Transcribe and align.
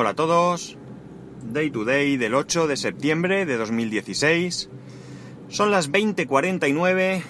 Hola 0.00 0.10
a 0.10 0.14
todos. 0.14 0.76
Day 1.42 1.72
to 1.72 1.84
day 1.84 2.16
del 2.16 2.36
8 2.36 2.68
de 2.68 2.76
septiembre 2.76 3.46
de 3.46 3.56
2016. 3.56 4.70
Son 5.48 5.72
las 5.72 5.90
20:49 5.90 7.24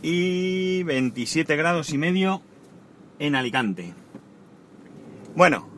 y 0.00 0.84
27 0.84 1.56
grados 1.56 1.92
y 1.92 1.98
medio 1.98 2.42
en 3.18 3.34
Alicante. 3.34 3.92
Bueno, 5.34 5.68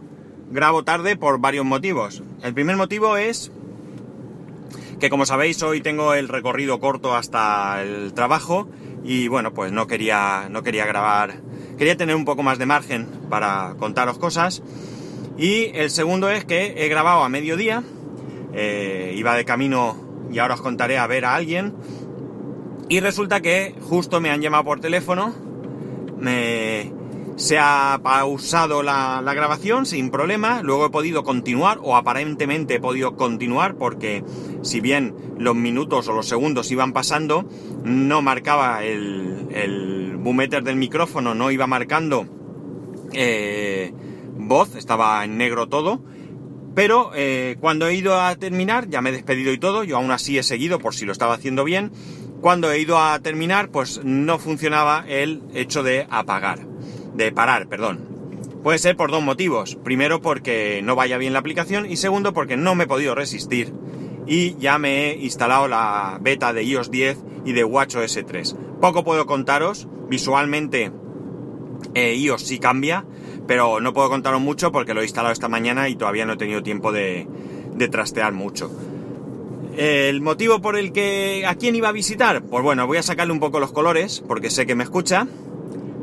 grabo 0.51 0.85
tarde 0.85 1.17
por 1.17 1.41
varios 1.41 1.65
motivos. 1.65 2.23
El 2.43 2.53
primer 2.53 2.77
motivo 2.77 3.17
es 3.17 3.51
que 5.01 5.09
como 5.09 5.25
sabéis 5.25 5.63
hoy 5.63 5.81
tengo 5.81 6.13
el 6.13 6.29
recorrido 6.29 6.79
corto 6.79 7.17
hasta 7.17 7.83
el 7.83 8.13
trabajo 8.13 8.69
y 9.03 9.29
bueno, 9.29 9.55
pues 9.55 9.73
no 9.73 9.87
quería 9.87 10.49
no 10.51 10.63
quería 10.63 10.85
grabar, 10.85 11.41
quería 11.79 11.97
tener 11.97 12.17
un 12.17 12.27
poco 12.27 12.43
más 12.43 12.59
de 12.59 12.67
margen 12.67 13.07
para 13.31 13.77
contaros 13.79 14.19
cosas 14.19 14.63
y 15.39 15.71
el 15.75 15.91
segundo 15.91 16.31
es 16.31 16.45
que 16.45 16.75
he 16.77 16.89
grabado 16.89 17.23
a 17.23 17.29
mediodía, 17.29 17.83
eh, 18.53 19.15
iba 19.17 19.35
de 19.35 19.45
camino 19.45 19.97
y 20.31 20.39
ahora 20.39 20.55
os 20.55 20.61
contaré 20.61 20.99
a 20.99 21.07
ver 21.07 21.25
a 21.25 21.35
alguien. 21.35 21.75
Y 22.89 23.01
resulta 23.01 23.41
que 23.41 23.75
justo 23.81 24.21
me 24.21 24.31
han 24.31 24.43
llamado 24.43 24.65
por 24.65 24.81
teléfono, 24.81 25.35
me, 26.19 26.93
se 27.37 27.59
ha 27.59 27.99
pausado 28.03 28.83
la, 28.83 29.23
grabación 29.35 29.87
sin 29.87 30.11
problema, 30.11 30.63
luego 30.63 30.87
he 30.87 30.91
podido 30.91 31.25
continuar 31.25 31.79
o 31.83 31.97
aparentemente 31.97 32.75
he 32.75 32.81
podido 32.81 33.17
continuar 33.17 33.77
porque 33.77 34.23
si 34.63 34.81
bien 34.81 35.15
los 35.39 35.55
minutos 35.55 36.09
o 36.09 36.13
los 36.13 36.29
segundos 36.29 36.71
iban 36.71 36.93
pasando, 36.93 37.47
no 37.85 38.21
marcaba 38.21 38.85
el, 38.85 39.49
el 39.51 40.17
boom 40.19 40.37
meter 40.37 40.63
del 40.63 40.77
micrófono, 40.77 41.35
no 41.35 41.51
iba 41.51 41.67
marcando 41.67 42.27
eh, 43.13 43.93
estaba 44.77 45.25
en 45.25 45.37
negro 45.37 45.69
todo. 45.69 46.03
Pero 46.75 47.11
eh, 47.15 47.57
cuando 47.61 47.87
he 47.87 47.95
ido 47.95 48.21
a 48.21 48.35
terminar, 48.37 48.89
ya 48.89 49.03
me 49.03 49.11
he 49.11 49.13
despedido 49.13 49.53
y 49.53 49.59
todo, 49.59 49.85
yo 49.85 49.97
aún 49.97 50.11
así 50.11 50.39
he 50.39 50.43
seguido 50.43 50.79
por 50.79 50.95
si 50.95 51.05
lo 51.05 51.13
estaba 51.13 51.35
haciendo 51.35 51.65
bien. 51.65 51.93
Cuando 52.41 52.71
he 52.73 52.81
ido 52.81 52.99
a 52.99 53.19
terminar, 53.21 53.69
pues 53.69 54.01
no 54.05 54.39
funcionaba 54.39 55.05
el 55.07 55.43
hecho 55.55 55.83
de 55.83 56.07
apagar, 56.11 56.67
de 57.15 57.31
parar, 57.31 57.69
perdón. 57.69 58.09
Puede 58.63 58.79
ser 58.79 58.97
por 58.97 59.11
dos 59.11 59.23
motivos. 59.23 59.77
Primero 59.77 60.23
porque 60.23 60.81
no 60.83 60.97
vaya 60.97 61.19
bien 61.19 61.33
la 61.33 61.41
aplicación 61.41 61.91
y 61.91 61.97
segundo 61.97 62.33
porque 62.33 62.57
no 62.57 62.75
me 62.75 62.85
he 62.85 62.87
podido 62.89 63.15
resistir 63.15 63.73
y 64.27 64.57
ya 64.57 64.79
me 64.79 65.11
he 65.11 65.17
instalado 65.17 65.69
la 65.69 66.19
beta 66.21 66.53
de 66.53 66.63
iOS 66.63 66.91
10 66.91 67.19
y 67.45 67.53
de 67.53 67.65
WatchOS 67.65 68.21
3. 68.27 68.57
Poco 68.81 69.05
puedo 69.05 69.27
contaros, 69.27 69.89
visualmente 70.09 70.93
eh, 71.95 72.15
iOS 72.15 72.43
sí 72.43 72.59
cambia, 72.59 73.05
pero 73.53 73.83
no 73.83 73.93
puedo 73.93 74.09
contaros 74.09 74.41
mucho 74.41 74.73
porque 74.73 74.95
lo 74.95 75.03
he 75.03 75.05
instalado 75.05 75.31
esta 75.31 75.47
mañana 75.47 75.87
y 75.91 75.95
todavía 75.95 76.25
no 76.25 76.33
he 76.33 76.37
tenido 76.39 76.63
tiempo 76.63 76.91
de, 76.91 77.29
trastear 77.91 78.33
mucho. 78.33 78.71
El 79.77 80.23
motivo 80.23 80.63
por 80.63 80.79
el 80.79 80.91
que 80.91 81.45
a 81.47 81.57
quién 81.57 81.77
iba 81.77 81.91
a 81.91 81.93
visitar, 81.93 82.43
pues 82.45 82.65
bueno, 82.65 82.87
voy 82.87 82.97
a 82.97 83.03
sacarle 83.03 83.31
un 83.31 83.41
poco 83.41 83.61
los 83.61 83.71
colores 83.71 84.25
porque 84.27 84.49
sé 84.49 84.65
que 84.65 84.75
me 84.75 84.85
escucha, 84.85 85.27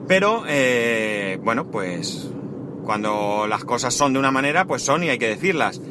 pero 0.08 0.44
eh, 0.48 1.40
bueno, 1.42 1.72
pues 1.72 2.30
cuando 2.84 3.48
las 3.48 3.64
cosas 3.64 3.96
son 3.96 4.14
de 4.14 4.20
una 4.20 4.30
manera, 4.30 4.66
pues 4.66 4.84
son 4.84 5.04
y 5.04 5.10
hay 5.10 5.18
que 5.18 5.30
decirlas. 5.30 5.82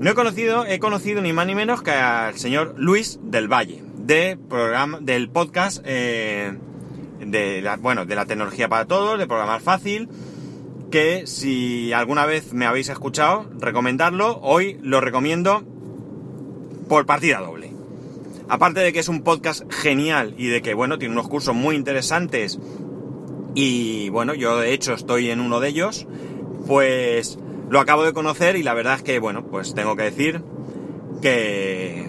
No 0.00 0.10
he 0.10 0.14
conocido, 0.14 0.64
he 0.64 0.78
conocido 0.78 1.20
ni 1.20 1.34
más 1.34 1.46
ni 1.46 1.54
menos 1.54 1.82
que 1.82 1.90
al 1.90 2.38
señor 2.38 2.72
Luis 2.78 3.20
del 3.22 3.52
Valle, 3.52 3.82
de 3.98 4.38
programa, 4.48 4.98
del 5.02 5.28
podcast 5.28 5.82
eh, 5.84 6.56
de 7.20 7.60
la, 7.60 7.76
bueno, 7.76 8.06
de 8.06 8.14
la 8.14 8.24
tecnología 8.24 8.70
para 8.70 8.86
todos, 8.86 9.18
de 9.18 9.26
programar 9.26 9.60
fácil, 9.60 10.08
que 10.90 11.26
si 11.26 11.92
alguna 11.92 12.26
vez 12.26 12.52
me 12.52 12.66
habéis 12.66 12.88
escuchado, 12.88 13.46
recomendarlo, 13.58 14.38
hoy 14.42 14.78
lo 14.82 15.00
recomiendo 15.00 15.64
por 16.88 17.06
partida 17.06 17.40
doble. 17.40 17.72
Aparte 18.48 18.80
de 18.80 18.92
que 18.92 19.00
es 19.00 19.08
un 19.08 19.22
podcast 19.22 19.64
genial 19.72 20.34
y 20.38 20.46
de 20.46 20.62
que, 20.62 20.74
bueno, 20.74 20.98
tiene 20.98 21.12
unos 21.12 21.28
cursos 21.28 21.54
muy 21.54 21.74
interesantes 21.74 22.58
y, 23.54 24.08
bueno, 24.10 24.34
yo 24.34 24.58
de 24.58 24.72
hecho 24.72 24.94
estoy 24.94 25.30
en 25.30 25.40
uno 25.40 25.58
de 25.60 25.68
ellos, 25.68 26.06
pues 26.66 27.38
lo 27.70 27.80
acabo 27.80 28.04
de 28.04 28.12
conocer 28.12 28.56
y 28.56 28.62
la 28.62 28.74
verdad 28.74 28.96
es 28.96 29.02
que, 29.02 29.18
bueno, 29.18 29.46
pues 29.46 29.74
tengo 29.74 29.96
que 29.96 30.04
decir 30.04 30.42
que, 31.22 32.08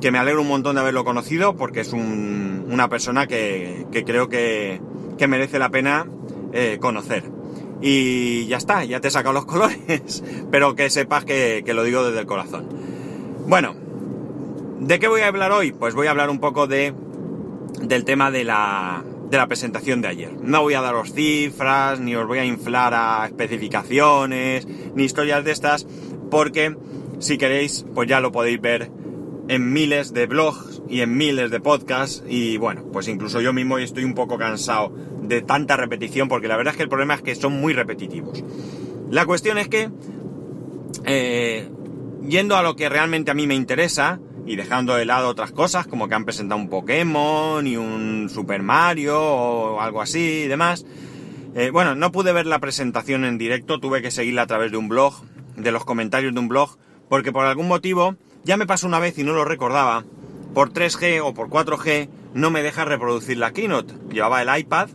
que 0.00 0.10
me 0.10 0.18
alegro 0.18 0.42
un 0.42 0.48
montón 0.48 0.74
de 0.74 0.82
haberlo 0.82 1.04
conocido 1.04 1.56
porque 1.56 1.80
es 1.80 1.92
un, 1.92 2.66
una 2.70 2.88
persona 2.88 3.26
que, 3.26 3.86
que 3.92 4.04
creo 4.04 4.28
que, 4.28 4.80
que, 5.16 5.26
merece 5.28 5.58
la 5.58 5.70
pena 5.70 6.06
eh, 6.52 6.78
conocer. 6.80 7.35
Y 7.80 8.46
ya 8.46 8.56
está, 8.56 8.84
ya 8.84 9.00
te 9.00 9.08
he 9.08 9.10
sacado 9.10 9.34
los 9.34 9.46
colores, 9.46 10.24
pero 10.50 10.74
que 10.74 10.90
sepas 10.90 11.24
que, 11.24 11.62
que 11.64 11.74
lo 11.74 11.84
digo 11.84 12.04
desde 12.04 12.20
el 12.20 12.26
corazón. 12.26 12.68
Bueno, 13.46 13.74
¿de 14.80 14.98
qué 14.98 15.08
voy 15.08 15.20
a 15.20 15.28
hablar 15.28 15.52
hoy? 15.52 15.72
Pues 15.72 15.94
voy 15.94 16.06
a 16.06 16.10
hablar 16.10 16.30
un 16.30 16.40
poco 16.40 16.66
de, 16.66 16.94
del 17.82 18.04
tema 18.04 18.30
de 18.30 18.44
la, 18.44 19.04
de 19.30 19.36
la 19.36 19.46
presentación 19.46 20.00
de 20.00 20.08
ayer. 20.08 20.32
No 20.40 20.62
voy 20.62 20.74
a 20.74 20.80
daros 20.80 21.12
cifras, 21.12 22.00
ni 22.00 22.14
os 22.14 22.26
voy 22.26 22.38
a 22.38 22.44
inflar 22.44 22.94
a 22.94 23.26
especificaciones, 23.26 24.66
ni 24.94 25.04
historias 25.04 25.44
de 25.44 25.52
estas, 25.52 25.86
porque 26.30 26.76
si 27.18 27.38
queréis, 27.38 27.84
pues 27.94 28.08
ya 28.08 28.20
lo 28.20 28.32
podéis 28.32 28.60
ver 28.60 28.90
en 29.48 29.72
miles 29.72 30.12
de 30.12 30.26
blogs 30.26 30.75
y 30.88 31.00
en 31.00 31.16
miles 31.16 31.50
de 31.50 31.60
podcasts 31.60 32.22
y 32.28 32.56
bueno, 32.56 32.84
pues 32.92 33.08
incluso 33.08 33.40
yo 33.40 33.52
mismo 33.52 33.78
estoy 33.78 34.04
un 34.04 34.14
poco 34.14 34.38
cansado 34.38 34.94
de 35.22 35.42
tanta 35.42 35.76
repetición 35.76 36.28
porque 36.28 36.48
la 36.48 36.56
verdad 36.56 36.72
es 36.72 36.76
que 36.76 36.82
el 36.84 36.88
problema 36.88 37.14
es 37.14 37.22
que 37.22 37.34
son 37.34 37.60
muy 37.60 37.72
repetitivos. 37.72 38.44
La 39.10 39.24
cuestión 39.24 39.58
es 39.58 39.68
que, 39.68 39.90
eh, 41.04 41.68
yendo 42.26 42.56
a 42.56 42.62
lo 42.62 42.76
que 42.76 42.88
realmente 42.88 43.30
a 43.30 43.34
mí 43.34 43.46
me 43.46 43.54
interesa 43.54 44.20
y 44.46 44.56
dejando 44.56 44.94
de 44.94 45.04
lado 45.04 45.28
otras 45.28 45.52
cosas 45.52 45.86
como 45.86 46.08
que 46.08 46.14
han 46.14 46.24
presentado 46.24 46.60
un 46.60 46.68
Pokémon 46.68 47.66
y 47.66 47.76
un 47.76 48.28
Super 48.28 48.62
Mario 48.62 49.20
o 49.20 49.80
algo 49.80 50.00
así 50.00 50.42
y 50.44 50.48
demás, 50.48 50.86
eh, 51.54 51.70
bueno, 51.70 51.94
no 51.94 52.12
pude 52.12 52.32
ver 52.32 52.46
la 52.46 52.58
presentación 52.58 53.24
en 53.24 53.38
directo, 53.38 53.80
tuve 53.80 54.02
que 54.02 54.10
seguirla 54.10 54.42
a 54.42 54.46
través 54.46 54.70
de 54.70 54.76
un 54.76 54.88
blog, 54.88 55.14
de 55.56 55.72
los 55.72 55.84
comentarios 55.84 56.34
de 56.34 56.40
un 56.40 56.48
blog, 56.48 56.76
porque 57.08 57.32
por 57.32 57.46
algún 57.46 57.68
motivo 57.68 58.16
ya 58.44 58.56
me 58.56 58.66
pasó 58.66 58.86
una 58.86 58.98
vez 58.98 59.18
y 59.18 59.24
no 59.24 59.32
lo 59.32 59.44
recordaba. 59.44 60.04
Por 60.56 60.72
3G 60.72 61.20
o 61.22 61.34
por 61.34 61.50
4G 61.50 62.08
no 62.32 62.50
me 62.50 62.62
deja 62.62 62.86
reproducir 62.86 63.36
la 63.36 63.52
keynote. 63.52 63.92
Llevaba 64.10 64.40
el 64.40 64.58
iPad 64.58 64.88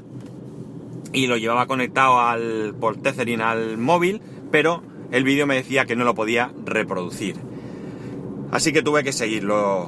y 1.14 1.28
lo 1.28 1.38
llevaba 1.38 1.68
conectado 1.68 2.20
al, 2.20 2.74
por 2.80 2.98
Tethering 2.98 3.42
al 3.42 3.78
móvil, 3.78 4.24
pero 4.50 4.82
el 5.12 5.24
vídeo 5.24 5.46
me 5.46 5.54
decía 5.54 5.86
que 5.86 5.96
no 5.96 6.04
lo 6.04 6.16
podía 6.16 6.52
reproducir. 6.66 7.36
Así 8.50 8.74
que 8.74 8.82
tuve 8.82 9.04
que 9.04 9.14
seguirlo, 9.14 9.88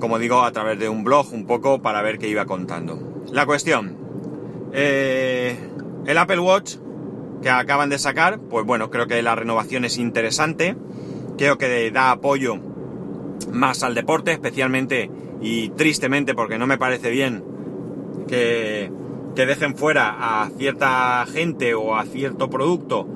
como 0.00 0.18
digo, 0.18 0.42
a 0.42 0.52
través 0.52 0.78
de 0.78 0.90
un 0.90 1.02
blog 1.02 1.32
un 1.32 1.46
poco 1.46 1.80
para 1.80 2.02
ver 2.02 2.18
qué 2.18 2.28
iba 2.28 2.44
contando. 2.44 3.22
La 3.32 3.46
cuestión, 3.46 3.96
eh, 4.74 5.56
el 6.04 6.18
Apple 6.18 6.40
Watch 6.40 6.74
que 7.40 7.48
acaban 7.48 7.88
de 7.88 7.98
sacar, 7.98 8.38
pues 8.38 8.66
bueno, 8.66 8.90
creo 8.90 9.06
que 9.06 9.22
la 9.22 9.34
renovación 9.34 9.86
es 9.86 9.96
interesante, 9.96 10.76
creo 11.38 11.56
que 11.56 11.90
da 11.90 12.10
apoyo 12.10 12.75
más 13.52 13.82
al 13.82 13.94
deporte, 13.94 14.32
especialmente 14.32 15.10
y 15.40 15.68
tristemente 15.70 16.34
porque 16.34 16.58
no 16.58 16.66
me 16.66 16.78
parece 16.78 17.10
bien 17.10 17.44
que, 18.28 18.90
que 19.34 19.46
dejen 19.46 19.76
fuera 19.76 20.42
a 20.42 20.50
cierta 20.50 21.24
gente 21.26 21.74
o 21.74 21.94
a 21.94 22.04
cierto 22.04 22.50
producto 22.50 23.06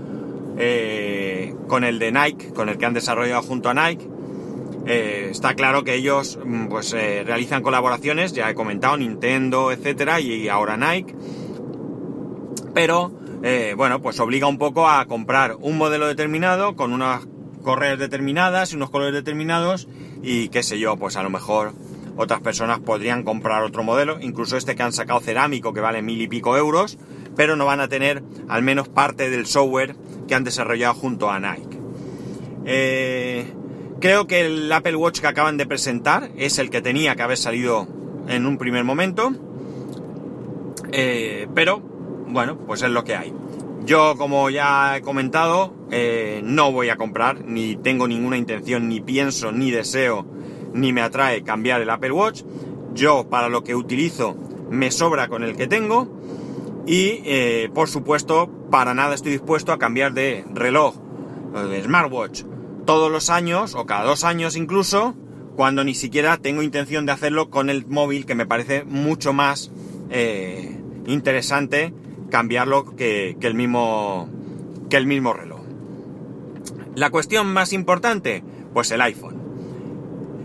eh, 0.58 1.54
con 1.68 1.84
el 1.84 1.98
de 1.98 2.12
Nike, 2.12 2.52
con 2.52 2.68
el 2.68 2.76
que 2.76 2.84
han 2.84 2.92
desarrollado 2.92 3.42
junto 3.42 3.70
a 3.70 3.74
Nike. 3.74 4.06
Eh, 4.86 5.28
está 5.30 5.54
claro 5.54 5.84
que 5.84 5.94
ellos 5.94 6.38
pues 6.68 6.92
eh, 6.92 7.22
realizan 7.24 7.62
colaboraciones, 7.62 8.32
ya 8.34 8.50
he 8.50 8.54
comentado 8.54 8.96
Nintendo, 8.96 9.72
etcétera, 9.72 10.20
y 10.20 10.48
ahora 10.48 10.76
Nike. 10.76 11.14
Pero 12.74 13.12
bueno, 13.76 14.02
pues 14.02 14.20
obliga 14.20 14.46
un 14.46 14.58
poco 14.58 14.86
a 14.86 15.06
comprar 15.06 15.56
un 15.58 15.78
modelo 15.78 16.06
determinado 16.06 16.76
con 16.76 16.92
unas 16.92 17.26
correas 17.62 17.98
determinadas 17.98 18.72
y 18.72 18.76
unos 18.76 18.90
colores 18.90 19.14
determinados 19.14 19.88
y 20.22 20.48
qué 20.48 20.62
sé 20.62 20.78
yo, 20.78 20.96
pues 20.96 21.16
a 21.16 21.22
lo 21.22 21.30
mejor 21.30 21.72
otras 22.16 22.40
personas 22.40 22.80
podrían 22.80 23.22
comprar 23.22 23.62
otro 23.62 23.82
modelo, 23.82 24.18
incluso 24.20 24.56
este 24.56 24.76
que 24.76 24.82
han 24.82 24.92
sacado 24.92 25.20
cerámico 25.20 25.72
que 25.72 25.80
vale 25.80 26.02
mil 26.02 26.20
y 26.20 26.28
pico 26.28 26.56
euros, 26.56 26.98
pero 27.36 27.56
no 27.56 27.64
van 27.64 27.80
a 27.80 27.88
tener 27.88 28.22
al 28.48 28.62
menos 28.62 28.88
parte 28.88 29.30
del 29.30 29.46
software 29.46 29.96
que 30.28 30.34
han 30.34 30.44
desarrollado 30.44 30.94
junto 30.94 31.30
a 31.30 31.40
Nike. 31.40 31.78
Eh, 32.66 33.52
creo 34.00 34.26
que 34.26 34.44
el 34.44 34.70
Apple 34.70 34.96
Watch 34.96 35.20
que 35.20 35.26
acaban 35.26 35.56
de 35.56 35.66
presentar 35.66 36.30
es 36.36 36.58
el 36.58 36.70
que 36.70 36.82
tenía 36.82 37.16
que 37.16 37.22
haber 37.22 37.38
salido 37.38 37.88
en 38.28 38.46
un 38.46 38.58
primer 38.58 38.84
momento, 38.84 39.32
eh, 40.92 41.48
pero 41.54 41.78
bueno, 41.78 42.58
pues 42.58 42.82
es 42.82 42.90
lo 42.90 43.04
que 43.04 43.16
hay. 43.16 43.32
Yo, 43.90 44.14
como 44.16 44.50
ya 44.50 44.96
he 44.96 45.02
comentado, 45.02 45.74
eh, 45.90 46.42
no 46.44 46.70
voy 46.70 46.90
a 46.90 46.96
comprar, 46.96 47.44
ni 47.44 47.74
tengo 47.74 48.06
ninguna 48.06 48.36
intención, 48.36 48.88
ni 48.88 49.00
pienso, 49.00 49.50
ni 49.50 49.72
deseo, 49.72 50.24
ni 50.72 50.92
me 50.92 51.02
atrae 51.02 51.42
cambiar 51.42 51.80
el 51.80 51.90
Apple 51.90 52.12
Watch. 52.12 52.44
Yo, 52.94 53.28
para 53.28 53.48
lo 53.48 53.64
que 53.64 53.74
utilizo, 53.74 54.36
me 54.70 54.92
sobra 54.92 55.26
con 55.26 55.42
el 55.42 55.56
que 55.56 55.66
tengo. 55.66 56.06
Y, 56.86 57.20
eh, 57.24 57.68
por 57.74 57.88
supuesto, 57.88 58.48
para 58.70 58.94
nada 58.94 59.12
estoy 59.12 59.32
dispuesto 59.32 59.72
a 59.72 59.80
cambiar 59.80 60.12
de 60.12 60.44
reloj 60.54 60.94
de 61.68 61.82
smartwatch, 61.82 62.44
todos 62.86 63.10
los 63.10 63.28
años 63.28 63.74
o 63.74 63.86
cada 63.86 64.04
dos 64.04 64.22
años 64.22 64.54
incluso, 64.54 65.16
cuando 65.56 65.82
ni 65.82 65.96
siquiera 65.96 66.36
tengo 66.36 66.62
intención 66.62 67.06
de 67.06 67.12
hacerlo 67.12 67.50
con 67.50 67.68
el 67.68 67.88
móvil, 67.88 68.24
que 68.24 68.36
me 68.36 68.46
parece 68.46 68.84
mucho 68.84 69.32
más 69.32 69.72
eh, 70.10 70.78
interesante 71.08 71.92
cambiarlo 72.30 72.96
que, 72.96 73.36
el 73.40 73.54
mismo, 73.54 74.28
que 74.88 74.96
el 74.96 75.06
mismo 75.06 75.32
reloj. 75.32 75.60
La 76.94 77.10
cuestión 77.10 77.52
más 77.52 77.72
importante, 77.72 78.42
pues 78.72 78.90
el 78.90 79.00
iPhone. 79.00 79.40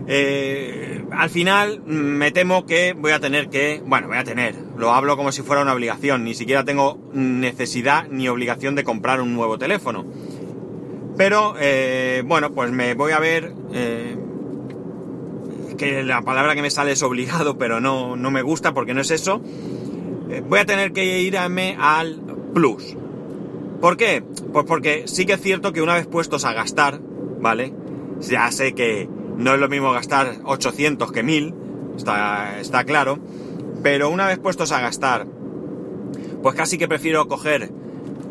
Eh, 0.08 1.04
al 1.10 1.30
final 1.30 1.82
me 1.84 2.30
temo 2.30 2.64
que 2.64 2.92
voy 2.92 3.12
a 3.12 3.20
tener 3.20 3.48
que, 3.48 3.82
bueno, 3.84 4.06
voy 4.08 4.18
a 4.18 4.24
tener, 4.24 4.54
lo 4.76 4.92
hablo 4.92 5.16
como 5.16 5.32
si 5.32 5.42
fuera 5.42 5.62
una 5.62 5.72
obligación, 5.72 6.22
ni 6.22 6.34
siquiera 6.34 6.64
tengo 6.64 6.98
necesidad 7.12 8.06
ni 8.08 8.28
obligación 8.28 8.76
de 8.76 8.84
comprar 8.84 9.20
un 9.20 9.34
nuevo 9.34 9.58
teléfono. 9.58 10.04
Pero, 11.16 11.54
eh, 11.58 12.22
bueno, 12.26 12.52
pues 12.52 12.70
me 12.70 12.94
voy 12.94 13.12
a 13.12 13.18
ver, 13.18 13.52
eh, 13.72 14.16
que 15.76 16.02
la 16.02 16.22
palabra 16.22 16.54
que 16.54 16.62
me 16.62 16.70
sale 16.70 16.92
es 16.92 17.02
obligado, 17.02 17.58
pero 17.58 17.80
no, 17.80 18.16
no 18.16 18.30
me 18.30 18.42
gusta 18.42 18.74
porque 18.74 18.94
no 18.94 19.00
es 19.00 19.10
eso. 19.10 19.42
Voy 20.48 20.58
a 20.58 20.66
tener 20.66 20.92
que 20.92 21.20
irme 21.20 21.76
al 21.78 22.20
Plus. 22.54 22.96
¿Por 23.80 23.96
qué? 23.96 24.22
Pues 24.52 24.64
porque 24.66 25.04
sí 25.06 25.26
que 25.26 25.34
es 25.34 25.40
cierto 25.40 25.72
que 25.72 25.82
una 25.82 25.94
vez 25.94 26.06
puestos 26.06 26.44
a 26.44 26.52
gastar, 26.52 27.00
¿vale? 27.40 27.72
Ya 28.20 28.50
sé 28.50 28.72
que 28.72 29.08
no 29.36 29.54
es 29.54 29.60
lo 29.60 29.68
mismo 29.68 29.92
gastar 29.92 30.38
800 30.44 31.12
que 31.12 31.22
1000, 31.22 31.54
está, 31.96 32.58
está 32.60 32.84
claro. 32.84 33.18
Pero 33.82 34.10
una 34.10 34.26
vez 34.26 34.38
puestos 34.38 34.72
a 34.72 34.80
gastar, 34.80 35.26
pues 36.42 36.54
casi 36.54 36.78
que 36.78 36.88
prefiero 36.88 37.28
coger 37.28 37.70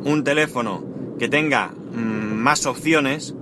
un 0.03 0.23
teléfono 0.23 0.83
que 1.19 1.29
tenga 1.29 1.67
mm, 1.67 2.33
más 2.33 2.65
opciones, 2.65 3.35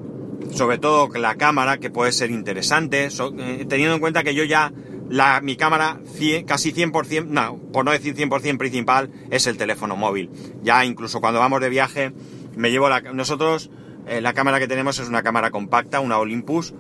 sobre 0.52 0.78
todo 0.78 1.10
la 1.18 1.36
cámara, 1.36 1.78
que 1.78 1.90
puede 1.90 2.12
ser 2.12 2.32
interesante, 2.32 3.06
eh, 3.06 3.66
teniendo 3.68 3.96
en 3.96 4.00
cuenta 4.02 4.24
que 4.24 4.36
yo 4.36 4.44
ya, 4.44 4.72
la, 5.10 5.42
mi 5.42 5.56
cámara 5.56 6.00
casi 6.48 6.74
100%, 6.74 7.26
no, 7.28 7.58
por 7.72 7.86
no 7.86 7.92
decir 7.92 8.16
100% 8.16 8.58
principal, 8.58 9.12
es 9.30 9.48
el 9.48 9.58
teléfono 9.58 9.96
móvil. 9.96 10.30
Ya 10.64 10.86
incluso 10.86 11.22
cuando 11.22 11.40
vamos 11.40 11.62
de 11.62 11.70
viaje, 11.70 12.14
me 12.56 12.72
llevo 12.72 12.90
la... 12.90 13.02
Nosotros, 13.02 13.70
eh, 14.08 14.22
la 14.22 14.34
cámara 14.34 14.60
que 14.60 14.68
tenemos 14.68 15.00
es 15.00 15.08
una 15.08 15.24
cámara 15.24 15.52
compacta, 15.52 16.00
una 16.00 16.18
Olympus, 16.18 16.74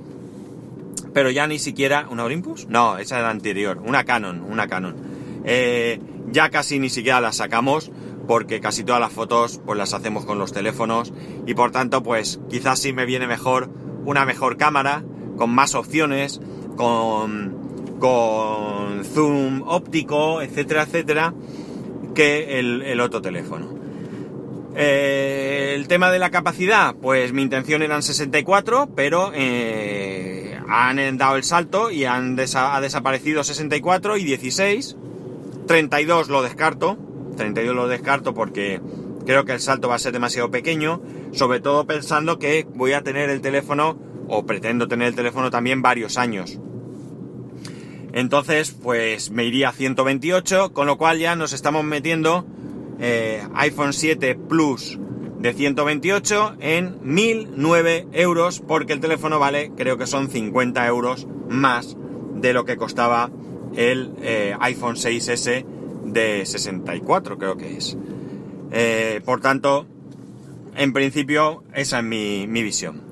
pero 1.14 1.30
ya 1.30 1.48
ni 1.48 1.60
siquiera... 1.60 2.08
¿Una 2.10 2.24
Olympus? 2.24 2.68
No, 2.68 2.98
esa 2.98 3.16
era 3.16 3.26
la 3.26 3.32
anterior, 3.32 3.82
una 3.86 4.04
Canon, 4.04 4.42
una 4.42 4.68
Canon. 4.68 4.96
Eh, 5.46 6.00
ya 6.32 6.50
casi 6.50 6.80
ni 6.80 6.90
siquiera 6.90 7.22
la 7.22 7.32
sacamos 7.32 7.92
porque 8.28 8.62
casi 8.62 8.84
todas 8.84 9.02
las 9.02 9.12
fotos 9.12 9.60
pues 9.66 9.78
las 9.78 9.94
hacemos 9.94 10.26
con 10.26 10.40
los 10.40 10.54
teléfonos 10.54 11.14
y 11.46 11.54
por 11.54 11.72
tanto 11.72 12.02
pues 12.02 12.40
quizás 12.50 12.80
sí 12.80 12.94
me 12.94 13.06
viene 13.06 13.28
mejor 13.28 13.70
una 14.06 14.26
mejor 14.26 14.56
cámara 14.56 15.04
con 15.36 15.50
más 15.50 15.76
opciones 15.76 16.40
con, 16.78 17.63
con 18.04 19.06
zoom 19.06 19.64
óptico 19.66 20.42
etcétera 20.42 20.84
etcétera 20.84 21.34
que 22.14 22.60
el, 22.60 23.00
otro 23.00 23.22
teléfono 23.22 23.74
eh, 24.76 25.74
el 25.76 25.88
tema 25.88 26.12
de 26.12 26.20
la 26.20 26.30
capacidad 26.30 26.96
pues 26.96 27.32
mi 27.32 27.42
intención 27.42 27.82
eran 27.82 28.04
64 28.04 28.90
pero 28.94 29.32
eh, 29.34 30.60
han 30.68 31.18
dado 31.18 31.36
el 31.36 31.44
salto 31.44 31.92
y 31.92 32.06
han 32.06 32.38
ha 32.56 32.82
desaparecido 32.82 33.44
64 33.44 34.18
y 34.18 34.24
16. 34.24 34.98
32 35.68 36.30
lo 36.30 36.42
descarto. 36.42 36.98
32 37.38 37.76
lo 37.76 37.88
descarto 37.88 38.34
porque 38.34 38.82
creo 39.26 39.46
que 39.46 39.54
el 39.54 39.60
salto 39.60 39.88
va 39.88 39.96
a 39.96 40.00
ser 40.00 40.14
demasiado 40.14 40.50
pequeño. 40.52 41.02
Sobre 41.32 41.60
todo 41.60 41.86
pensando 41.86 42.40
que 42.40 42.66
voy 42.74 42.94
a 42.94 43.02
tener 43.02 43.30
el 43.30 43.42
teléfono, 43.42 43.98
o 44.28 44.46
pretendo 44.46 44.88
tener 44.88 45.10
el 45.10 45.16
teléfono 45.16 45.52
también 45.52 45.82
varios 45.82 46.18
años. 46.18 46.60
Entonces, 48.14 48.72
pues 48.72 49.32
me 49.32 49.44
iría 49.44 49.70
a 49.70 49.74
128, 49.74 50.72
con 50.72 50.86
lo 50.88 50.98
cual 50.98 51.18
ya 51.18 51.36
nos 51.36 51.52
estamos 51.52 51.84
metiendo 51.84 52.46
eh, 53.00 53.44
iPhone 53.56 53.92
7 53.92 54.36
Plus 54.36 55.00
de 55.40 55.54
128 55.54 56.56
en 56.62 57.00
1009 57.02 58.08
euros 58.14 58.62
porque 58.62 58.94
el 58.94 59.02
teléfono 59.02 59.40
vale 59.40 59.74
creo 59.76 59.98
que 59.98 60.08
son 60.08 60.30
50 60.30 60.88
euros 60.88 61.28
más 61.50 61.98
de 62.36 62.54
lo 62.54 62.64
que 62.64 62.78
costaba 62.78 63.30
el 63.76 64.14
eh, 64.22 64.56
iPhone 64.62 64.96
6S 64.96 65.66
de 66.06 66.46
64 66.46 67.38
creo 67.38 67.58
que 67.58 67.76
es. 67.76 67.98
Eh, 68.72 69.22
por 69.26 69.42
tanto, 69.42 69.86
en 70.78 70.94
principio 70.94 71.64
esa 71.74 72.00
es 72.00 72.06
mi, 72.06 72.48
mi 72.48 72.64
visión. 72.64 73.03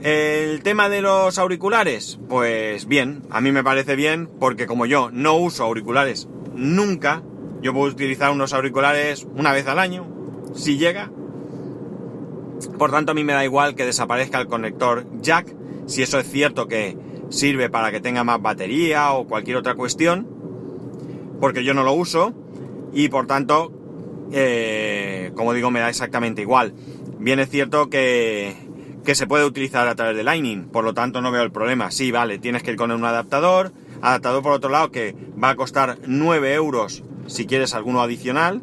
El 0.00 0.62
tema 0.62 0.88
de 0.88 1.02
los 1.02 1.38
auriculares, 1.38 2.20
pues 2.28 2.86
bien, 2.86 3.22
a 3.30 3.40
mí 3.40 3.50
me 3.50 3.64
parece 3.64 3.96
bien 3.96 4.28
porque 4.38 4.66
como 4.66 4.86
yo 4.86 5.10
no 5.12 5.36
uso 5.36 5.64
auriculares 5.64 6.28
nunca, 6.54 7.22
yo 7.62 7.72
puedo 7.72 7.90
utilizar 7.90 8.30
unos 8.30 8.52
auriculares 8.52 9.26
una 9.34 9.52
vez 9.52 9.66
al 9.66 9.80
año, 9.80 10.06
si 10.54 10.78
llega, 10.78 11.10
por 12.78 12.92
tanto, 12.92 13.10
a 13.10 13.14
mí 13.14 13.24
me 13.24 13.32
da 13.32 13.44
igual 13.44 13.74
que 13.74 13.84
desaparezca 13.84 14.40
el 14.40 14.46
conector 14.46 15.04
jack, 15.20 15.54
si 15.86 16.02
eso 16.02 16.20
es 16.20 16.30
cierto 16.30 16.68
que 16.68 16.96
sirve 17.28 17.68
para 17.68 17.90
que 17.90 18.00
tenga 18.00 18.22
más 18.22 18.40
batería 18.40 19.12
o 19.12 19.26
cualquier 19.26 19.56
otra 19.56 19.74
cuestión, 19.74 20.28
porque 21.40 21.64
yo 21.64 21.74
no 21.74 21.82
lo 21.82 21.92
uso 21.92 22.32
y 22.92 23.08
por 23.08 23.26
tanto, 23.26 23.72
eh, 24.30 25.32
como 25.34 25.54
digo, 25.54 25.72
me 25.72 25.80
da 25.80 25.88
exactamente 25.88 26.42
igual. 26.42 26.72
Bien 27.18 27.40
es 27.40 27.48
cierto 27.48 27.90
que, 27.90 28.67
que 29.08 29.14
se 29.14 29.26
puede 29.26 29.46
utilizar 29.46 29.88
a 29.88 29.94
través 29.94 30.18
de 30.18 30.22
Lightning, 30.22 30.64
por 30.64 30.84
lo 30.84 30.92
tanto 30.92 31.22
no 31.22 31.30
veo 31.30 31.42
el 31.42 31.50
problema. 31.50 31.90
Sí, 31.90 32.12
vale, 32.12 32.38
tienes 32.38 32.62
que 32.62 32.72
ir 32.72 32.76
con 32.76 32.90
un 32.90 33.02
adaptador, 33.06 33.72
adaptador 34.02 34.42
por 34.42 34.52
otro 34.52 34.68
lado 34.68 34.90
que 34.90 35.16
va 35.42 35.48
a 35.48 35.56
costar 35.56 35.96
9 36.06 36.52
euros 36.52 37.02
si 37.26 37.46
quieres 37.46 37.72
alguno 37.72 38.02
adicional, 38.02 38.60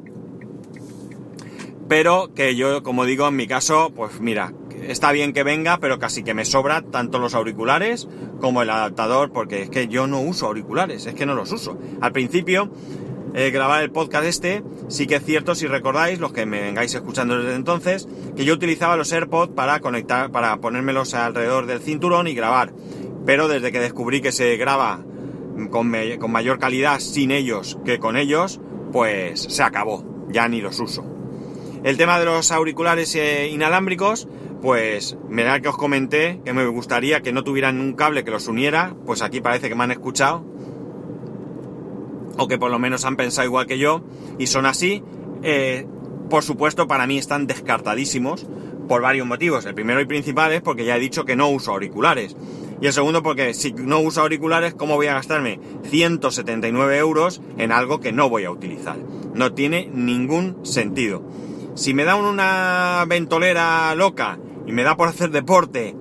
pero 1.89 2.31
que 2.35 2.55
yo, 2.55 2.83
como 2.83 3.05
digo, 3.05 3.27
en 3.27 3.35
mi 3.35 3.47
caso, 3.47 3.91
pues 3.95 4.19
mira, 4.19 4.53
está 4.83 5.11
bien 5.11 5.33
que 5.33 5.41
venga, 5.41 5.79
pero 5.79 5.97
casi 5.97 6.21
que 6.21 6.35
me 6.35 6.45
sobra 6.45 6.83
tanto 6.83 7.17
los 7.17 7.33
auriculares 7.33 8.07
como 8.39 8.61
el 8.61 8.69
adaptador, 8.69 9.31
porque 9.31 9.63
es 9.63 9.71
que 9.71 9.87
yo 9.87 10.05
no 10.05 10.21
uso 10.21 10.45
auriculares, 10.45 11.07
es 11.07 11.15
que 11.15 11.25
no 11.25 11.33
los 11.33 11.51
uso. 11.51 11.79
Al 12.01 12.11
principio, 12.11 12.69
eh, 13.35 13.51
grabar 13.51 13.83
el 13.83 13.91
podcast 13.91 14.25
este, 14.25 14.63
sí 14.87 15.07
que 15.07 15.15
es 15.15 15.25
cierto, 15.25 15.55
si 15.55 15.67
recordáis, 15.67 16.19
los 16.19 16.31
que 16.31 16.45
me 16.45 16.61
vengáis 16.61 16.95
escuchando 16.95 17.37
desde 17.37 17.55
entonces, 17.55 18.07
que 18.35 18.45
yo 18.45 18.53
utilizaba 18.53 18.95
los 18.95 19.11
AirPods 19.11 19.53
para 19.53 19.81
conectar, 19.81 20.31
para 20.31 20.55
ponérmelos 20.61 21.13
alrededor 21.13 21.65
del 21.65 21.81
cinturón 21.81 22.27
y 22.27 22.33
grabar. 22.33 22.71
Pero 23.25 23.49
desde 23.49 23.73
que 23.73 23.79
descubrí 23.81 24.21
que 24.21 24.31
se 24.31 24.55
graba 24.55 25.03
con, 25.69 25.91
con 26.17 26.31
mayor 26.31 26.59
calidad 26.59 26.99
sin 26.99 27.31
ellos 27.31 27.77
que 27.83 27.99
con 27.99 28.15
ellos, 28.15 28.61
pues 28.93 29.41
se 29.41 29.63
acabó, 29.63 30.05
ya 30.29 30.47
ni 30.47 30.61
los 30.61 30.79
uso. 30.79 31.03
El 31.83 31.97
tema 31.97 32.17
de 32.19 32.25
los 32.25 32.51
auriculares 32.51 33.13
eh, 33.15 33.49
inalámbricos, 33.49 34.27
pues 34.61 35.17
mirad 35.29 35.61
que 35.61 35.67
os 35.67 35.77
comenté 35.77 36.41
que 36.43 36.53
me 36.53 36.65
gustaría 36.65 37.21
que 37.21 37.33
no 37.33 37.43
tuvieran 37.43 37.79
un 37.79 37.93
cable 37.93 38.23
que 38.23 38.31
los 38.31 38.47
uniera, 38.47 38.95
pues 39.05 39.21
aquí 39.21 39.41
parece 39.41 39.69
que 39.69 39.75
me 39.75 39.83
han 39.83 39.91
escuchado, 39.91 40.43
o 42.37 42.47
que 42.47 42.57
por 42.57 42.71
lo 42.71 42.79
menos 42.79 43.05
han 43.05 43.15
pensado 43.15 43.47
igual 43.47 43.67
que 43.67 43.77
yo, 43.77 44.01
y 44.37 44.47
son 44.47 44.65
así. 44.65 45.03
Eh, 45.43 45.85
por 46.29 46.43
supuesto, 46.43 46.87
para 46.87 47.05
mí 47.05 47.17
están 47.17 47.47
descartadísimos 47.47 48.47
por 48.87 49.01
varios 49.01 49.27
motivos. 49.27 49.65
El 49.65 49.75
primero 49.75 50.01
y 50.01 50.05
principal 50.05 50.51
es 50.53 50.61
porque 50.61 50.85
ya 50.85 50.97
he 50.97 50.99
dicho 50.99 51.25
que 51.25 51.35
no 51.35 51.49
uso 51.49 51.71
auriculares. 51.71 52.35
Y 52.81 52.87
el 52.87 52.93
segundo 52.93 53.23
porque 53.23 53.53
si 53.53 53.73
no 53.73 53.99
uso 53.99 54.21
auriculares, 54.21 54.73
¿cómo 54.73 54.95
voy 54.95 55.07
a 55.07 55.13
gastarme 55.13 55.59
179 55.83 56.97
euros 56.97 57.41
en 57.57 57.71
algo 57.71 57.99
que 57.99 58.11
no 58.11 58.29
voy 58.29 58.45
a 58.45 58.51
utilizar? 58.51 58.97
No 59.33 59.53
tiene 59.53 59.89
ningún 59.93 60.65
sentido. 60.65 61.23
Si 61.75 61.93
me 61.93 62.03
da 62.03 62.15
una 62.15 63.03
ventolera 63.07 63.93
loca 63.95 64.39
y 64.65 64.71
me 64.71 64.83
da 64.83 64.97
por 64.97 65.09
hacer 65.09 65.29
deporte 65.29 65.95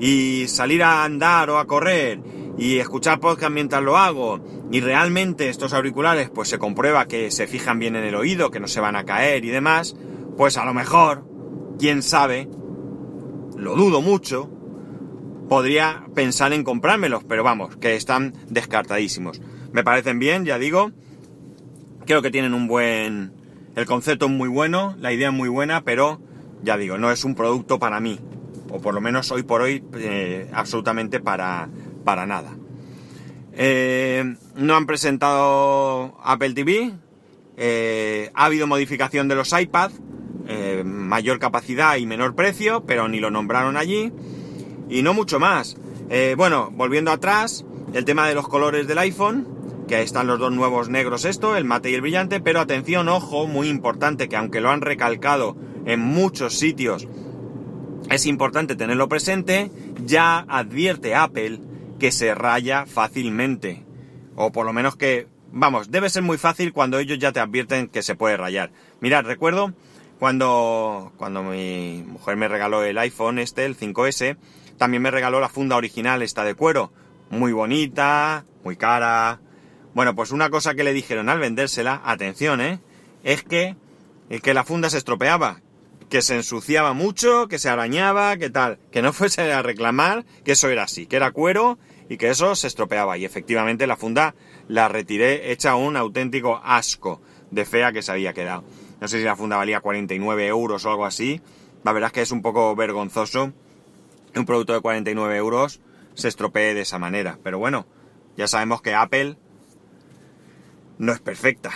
y 0.00 0.46
salir 0.48 0.82
a 0.82 1.04
andar 1.04 1.50
o 1.50 1.58
a 1.58 1.66
correr 1.66 2.20
y 2.58 2.78
escuchar 2.78 3.20
podcast 3.20 3.52
mientras 3.52 3.82
lo 3.82 3.96
hago 3.96 4.40
y 4.70 4.80
realmente 4.80 5.48
estos 5.48 5.72
auriculares 5.72 6.30
pues 6.30 6.48
se 6.48 6.58
comprueba 6.58 7.06
que 7.06 7.30
se 7.30 7.46
fijan 7.46 7.78
bien 7.78 7.96
en 7.96 8.04
el 8.04 8.14
oído, 8.14 8.50
que 8.50 8.60
no 8.60 8.68
se 8.68 8.80
van 8.80 8.96
a 8.96 9.04
caer 9.04 9.44
y 9.44 9.48
demás, 9.48 9.96
pues 10.36 10.56
a 10.56 10.64
lo 10.64 10.74
mejor, 10.74 11.24
quién 11.78 12.02
sabe, 12.02 12.48
lo 13.56 13.74
dudo 13.74 14.02
mucho, 14.02 14.50
podría 15.48 16.04
pensar 16.14 16.52
en 16.52 16.64
comprármelos, 16.64 17.24
pero 17.24 17.42
vamos, 17.42 17.76
que 17.76 17.96
están 17.96 18.34
descartadísimos. 18.48 19.40
Me 19.72 19.84
parecen 19.84 20.18
bien, 20.18 20.44
ya 20.44 20.58
digo, 20.58 20.92
creo 22.06 22.22
que 22.22 22.30
tienen 22.30 22.54
un 22.54 22.68
buen 22.68 23.38
el 23.78 23.86
concepto 23.86 24.26
es 24.26 24.32
muy 24.32 24.48
bueno, 24.48 24.96
la 24.98 25.12
idea 25.12 25.28
es 25.28 25.34
muy 25.34 25.48
buena, 25.48 25.84
pero 25.84 26.20
ya 26.64 26.76
digo, 26.76 26.98
no 26.98 27.12
es 27.12 27.22
un 27.22 27.36
producto 27.36 27.78
para 27.78 28.00
mí. 28.00 28.18
O 28.70 28.80
por 28.80 28.92
lo 28.92 29.00
menos 29.00 29.30
hoy 29.30 29.44
por 29.44 29.60
hoy 29.60 29.84
eh, 29.94 30.50
absolutamente 30.52 31.20
para, 31.20 31.68
para 32.04 32.26
nada. 32.26 32.56
Eh, 33.60 34.36
no 34.54 34.76
han 34.76 34.86
presentado 34.86 36.16
Apple 36.22 36.54
TV. 36.54 36.92
Eh, 37.56 38.30
ha 38.32 38.44
habido 38.44 38.68
modificación 38.68 39.26
de 39.28 39.34
los 39.34 39.52
iPad. 39.52 39.90
eh, 40.50 40.82
mayor 40.82 41.38
capacidad 41.38 41.96
y 41.96 42.06
menor 42.06 42.34
precio, 42.34 42.84
pero 42.86 43.06
ni 43.08 43.20
lo 43.20 43.30
nombraron 43.30 43.76
allí. 43.76 44.12
Y 44.88 45.02
no 45.02 45.12
mucho 45.12 45.38
más. 45.38 45.76
Bueno, 46.38 46.70
volviendo 46.72 47.10
atrás, 47.10 47.66
el 47.92 48.06
tema 48.06 48.26
de 48.26 48.34
los 48.34 48.48
colores 48.48 48.86
del 48.86 48.96
iPhone, 48.96 49.46
que 49.86 50.00
están 50.00 50.26
los 50.26 50.38
dos 50.38 50.50
nuevos 50.52 50.88
negros 50.88 51.26
esto, 51.26 51.54
el 51.54 51.66
mate 51.66 51.90
y 51.90 51.94
el 51.94 52.00
brillante, 52.00 52.40
pero 52.40 52.60
atención, 52.60 53.10
ojo, 53.10 53.46
muy 53.46 53.68
importante, 53.68 54.28
que 54.28 54.36
aunque 54.36 54.62
lo 54.62 54.70
han 54.70 54.80
recalcado 54.80 55.54
en 55.84 56.00
muchos 56.00 56.58
sitios, 56.58 57.06
es 58.08 58.24
importante 58.24 58.74
tenerlo 58.74 59.06
presente, 59.08 59.70
ya 60.06 60.46
advierte 60.48 61.14
Apple 61.14 61.60
que 61.98 62.12
se 62.12 62.34
raya 62.34 62.86
fácilmente. 62.86 63.84
O 64.36 64.52
por 64.52 64.66
lo 64.66 64.72
menos 64.72 64.96
que, 64.96 65.26
vamos, 65.52 65.90
debe 65.90 66.10
ser 66.10 66.22
muy 66.22 66.38
fácil 66.38 66.72
cuando 66.72 66.98
ellos 66.98 67.18
ya 67.18 67.32
te 67.32 67.40
advierten 67.40 67.88
que 67.88 68.02
se 68.02 68.14
puede 68.14 68.36
rayar. 68.36 68.70
Mirad, 69.00 69.24
recuerdo 69.24 69.74
cuando, 70.18 71.12
cuando 71.16 71.42
mi 71.42 72.04
mujer 72.06 72.36
me 72.36 72.48
regaló 72.48 72.84
el 72.84 72.98
iPhone 72.98 73.38
este, 73.38 73.64
el 73.64 73.76
5S, 73.76 74.36
también 74.76 75.02
me 75.02 75.10
regaló 75.10 75.40
la 75.40 75.48
funda 75.48 75.76
original 75.76 76.22
esta 76.22 76.44
de 76.44 76.54
cuero. 76.54 76.92
Muy 77.30 77.52
bonita, 77.52 78.46
muy 78.64 78.76
cara. 78.76 79.40
Bueno, 79.94 80.14
pues 80.14 80.30
una 80.30 80.50
cosa 80.50 80.74
que 80.74 80.84
le 80.84 80.92
dijeron 80.92 81.28
al 81.28 81.40
vendérsela, 81.40 82.00
atención, 82.04 82.60
¿eh? 82.60 82.80
Es 83.24 83.42
que, 83.42 83.76
que 84.42 84.54
la 84.54 84.64
funda 84.64 84.88
se 84.88 84.98
estropeaba, 84.98 85.60
que 86.08 86.22
se 86.22 86.36
ensuciaba 86.36 86.92
mucho, 86.92 87.48
que 87.48 87.58
se 87.58 87.68
arañaba, 87.68 88.36
que 88.36 88.50
tal. 88.50 88.78
Que 88.92 89.02
no 89.02 89.12
fuese 89.12 89.52
a 89.52 89.62
reclamar 89.62 90.24
que 90.44 90.52
eso 90.52 90.68
era 90.68 90.84
así, 90.84 91.06
que 91.06 91.16
era 91.16 91.32
cuero 91.32 91.78
y 92.08 92.16
que 92.16 92.30
eso 92.30 92.54
se 92.54 92.66
estropeaba. 92.66 93.18
Y 93.18 93.24
efectivamente 93.24 93.86
la 93.86 93.96
funda 93.96 94.34
la 94.68 94.88
retiré 94.88 95.52
hecha 95.52 95.76
un 95.76 95.96
auténtico 95.96 96.60
asco 96.62 97.20
de 97.50 97.64
fea 97.64 97.92
que 97.92 98.02
se 98.02 98.12
había 98.12 98.32
quedado. 98.32 98.64
No 99.00 99.08
sé 99.08 99.18
si 99.18 99.24
la 99.24 99.36
funda 99.36 99.56
valía 99.56 99.80
49 99.80 100.46
euros 100.46 100.84
o 100.84 100.90
algo 100.90 101.06
así. 101.06 101.40
La 101.84 101.92
verdad 101.92 102.08
es 102.08 102.12
que 102.12 102.22
es 102.22 102.32
un 102.32 102.42
poco 102.42 102.74
vergonzoso 102.74 103.52
un 104.38 104.46
producto 104.46 104.72
de 104.72 104.80
49 104.80 105.36
euros 105.36 105.80
se 106.14 106.28
estropee 106.28 106.74
de 106.74 106.82
esa 106.82 106.98
manera. 106.98 107.38
Pero 107.42 107.58
bueno, 107.58 107.86
ya 108.36 108.48
sabemos 108.48 108.82
que 108.82 108.94
Apple 108.94 109.36
no 110.98 111.12
es 111.12 111.20
perfecta. 111.20 111.70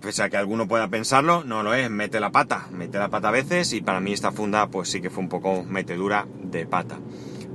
Pese 0.00 0.22
a 0.22 0.28
que 0.28 0.36
alguno 0.36 0.68
pueda 0.68 0.88
pensarlo, 0.88 1.42
no 1.44 1.62
lo 1.62 1.74
es, 1.74 1.90
mete 1.90 2.20
la 2.20 2.30
pata, 2.30 2.68
mete 2.70 2.98
la 2.98 3.08
pata 3.08 3.28
a 3.28 3.32
veces 3.32 3.72
y 3.72 3.80
para 3.80 4.00
mí 4.00 4.12
esta 4.12 4.30
funda 4.30 4.68
pues 4.68 4.90
sí 4.90 5.00
que 5.00 5.10
fue 5.10 5.22
un 5.22 5.28
poco 5.28 5.64
metedura 5.64 6.26
de 6.42 6.66
pata. 6.66 6.98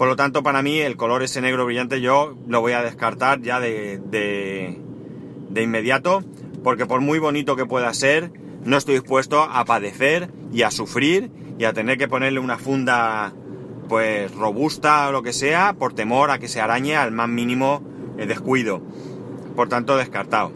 Por 0.02 0.08
lo 0.08 0.16
tanto, 0.16 0.42
para 0.42 0.64
mí 0.64 0.80
el 0.80 0.98
color 0.98 1.22
ese 1.22 1.42
negro 1.42 1.64
brillante 1.64 2.02
yo 2.02 2.36
lo 2.48 2.60
voy 2.60 2.72
a 2.72 2.82
descartar 2.82 3.40
ya 3.44 3.60
de, 3.60 4.02
de, 4.10 5.62
inmediato, 5.62 6.24
porque 6.64 6.88
por 6.88 7.02
muy 7.02 7.20
bonito 7.20 7.56
que 7.56 7.68
pueda 7.68 7.94
ser, 7.94 8.32
no 8.66 8.78
estoy 8.78 8.96
dispuesto 8.96 9.44
a 9.44 9.64
padecer 9.64 10.32
y 10.52 10.64
a 10.64 10.72
sufrir 10.72 11.30
y 11.60 11.66
a 11.66 11.74
tener 11.74 12.00
que 12.00 12.08
ponerle 12.08 12.40
una 12.40 12.58
funda 12.58 13.32
pues 13.90 14.34
robusta 14.34 15.08
o 15.08 15.12
lo 15.12 15.22
que 15.22 15.34
sea 15.34 15.74
por 15.74 15.94
temor 15.94 16.32
a 16.32 16.40
que 16.40 16.48
se 16.48 16.62
arañe 16.62 16.96
al 16.96 17.12
más 17.12 17.30
mínimo 17.30 17.84
eh, 18.18 18.26
descuido. 18.26 18.82
Por 19.56 19.70
tanto, 19.70 19.98
descartado. 19.98 20.52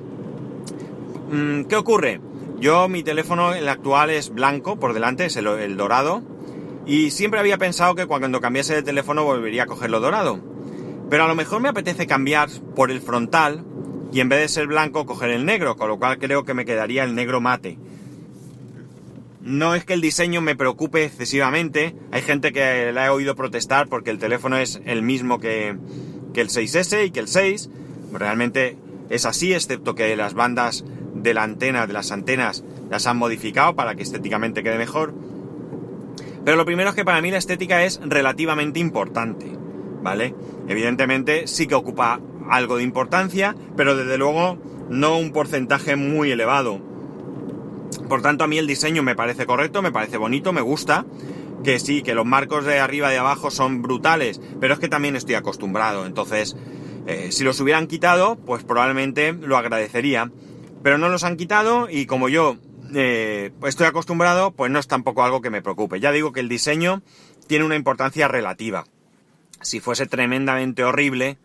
Mm, 1.31 1.65
¿Qué 1.65 1.75
ocurre? 1.75 2.19
Yo 2.59 2.87
mi 2.87 3.03
teléfono, 3.03 3.53
el 3.53 3.69
actual 3.69 4.09
es 4.09 4.31
blanco 4.31 4.79
por 4.79 4.95
delante, 4.95 5.25
es 5.25 5.35
el, 5.35 5.77
dorado. 5.77 6.23
Y 6.85 7.11
siempre 7.11 7.39
había 7.39 7.57
pensado 7.57 7.95
que 7.95 8.05
cuando 8.05 8.41
cambiase 8.41 8.75
de 8.75 8.83
teléfono 8.83 9.23
volvería 9.23 9.63
a 9.63 9.67
cogerlo 9.67 9.99
dorado. 9.99 10.39
Pero 11.09 11.23
a 11.23 11.27
lo 11.27 11.35
mejor 11.35 11.61
me 11.61 11.69
apetece 11.69 12.07
cambiar 12.07 12.49
por 12.75 12.91
el 12.91 13.01
frontal 13.01 13.63
y 14.11 14.19
en 14.21 14.29
vez 14.29 14.39
de 14.39 14.47
ser 14.47 14.67
blanco 14.67 15.05
coger 15.05 15.31
el 15.31 15.45
negro, 15.45 15.75
con 15.75 15.89
lo 15.89 15.97
cual 15.97 16.17
creo 16.19 16.45
que 16.45 16.53
me 16.53 16.65
quedaría 16.65 17.03
el 17.03 17.15
negro 17.15 17.41
mate. 17.41 17.77
No 19.41 19.75
es 19.75 19.85
que 19.85 19.93
el 19.93 20.01
diseño 20.01 20.41
me 20.41 20.55
preocupe 20.55 21.05
excesivamente. 21.05 21.95
Hay 22.11 22.23
gente 22.23 22.51
que 22.51 22.91
la 22.91 23.05
he 23.05 23.09
oído 23.09 23.35
protestar 23.35 23.87
porque 23.87 24.09
el 24.09 24.17
teléfono 24.17 24.57
es 24.57 24.81
el 24.85 25.03
mismo 25.03 25.39
que, 25.39 25.69
el 25.69 26.49
6S 26.49 27.05
y 27.05 27.11
que 27.11 27.19
el 27.19 27.27
6. 27.27 27.69
Realmente 28.11 28.77
es 29.09 29.25
así, 29.25 29.53
excepto 29.53 29.93
que 29.93 30.15
las 30.15 30.33
bandas 30.33 30.83
de 31.13 31.33
la 31.35 31.43
antena, 31.43 31.85
de 31.85 31.93
las 31.93 32.11
antenas, 32.11 32.63
las 32.89 33.05
han 33.05 33.17
modificado 33.17 33.75
para 33.75 33.93
que 33.93 34.01
estéticamente 34.01 34.63
quede 34.63 34.79
mejor. 34.79 35.13
Pero 36.45 36.57
lo 36.57 36.65
primero 36.65 36.89
es 36.89 36.95
que 36.95 37.03
para 37.03 37.21
mí 37.21 37.31
la 37.31 37.37
estética 37.37 37.83
es 37.83 37.99
relativamente 38.03 38.79
importante, 38.79 39.51
¿vale? 40.01 40.35
Evidentemente 40.67 41.47
sí 41.47 41.67
que 41.67 41.75
ocupa 41.75 42.21
algo 42.49 42.77
de 42.77 42.83
importancia, 42.83 43.55
pero 43.75 43.97
desde 43.97 44.17
luego 44.17 44.57
no 44.89 45.17
un 45.17 45.31
porcentaje 45.31 45.95
muy 45.95 46.31
elevado. 46.31 46.79
Por 48.07 48.21
tanto, 48.21 48.43
a 48.43 48.47
mí 48.47 48.57
el 48.57 48.67
diseño 48.67 49.01
me 49.01 49.15
parece 49.15 49.45
correcto, 49.45 49.81
me 49.81 49.91
parece 49.91 50.17
bonito, 50.17 50.53
me 50.53 50.61
gusta. 50.61 51.05
Que 51.63 51.79
sí, 51.79 52.03
que 52.03 52.13
los 52.13 52.25
marcos 52.25 52.63
de 52.65 52.79
arriba 52.79 53.09
y 53.09 53.13
de 53.13 53.17
abajo 53.17 53.49
son 53.49 53.81
brutales, 53.81 54.39
pero 54.61 54.75
es 54.75 54.79
que 54.79 54.87
también 54.87 55.15
estoy 55.15 55.33
acostumbrado. 55.33 56.05
Entonces, 56.05 56.55
eh, 57.07 57.29
si 57.31 57.43
los 57.43 57.59
hubieran 57.59 57.87
quitado, 57.87 58.35
pues 58.35 58.63
probablemente 58.63 59.33
lo 59.33 59.57
agradecería 59.57 60.29
pero 60.85 60.99
no 60.99 61.09
los 61.09 61.23
han 61.23 61.35
quitado 61.35 61.89
y 61.89 62.05
como 62.05 62.29
yo 62.29 62.57
eh, 62.97 63.51
estoy 63.65 63.87
acostumbrado, 63.87 64.51
pues 64.51 64.71
no 64.71 64.79
es 64.79 64.87
tampoco 64.87 65.23
algo 65.23 65.41
que 65.41 65.49
me 65.49 65.61
preocupe. 65.61 65.99
Ya 65.99 66.13
digo 66.13 66.31
que 66.31 66.39
el 66.39 66.47
diseño 66.47 67.03
tiene 67.47 67.65
una 67.65 67.75
importancia 67.75 68.29
relativa. 68.29 68.85
Si 69.61 69.81
fuese 69.81 70.05
tremendamente 70.05 70.83
horrible, 70.83 71.37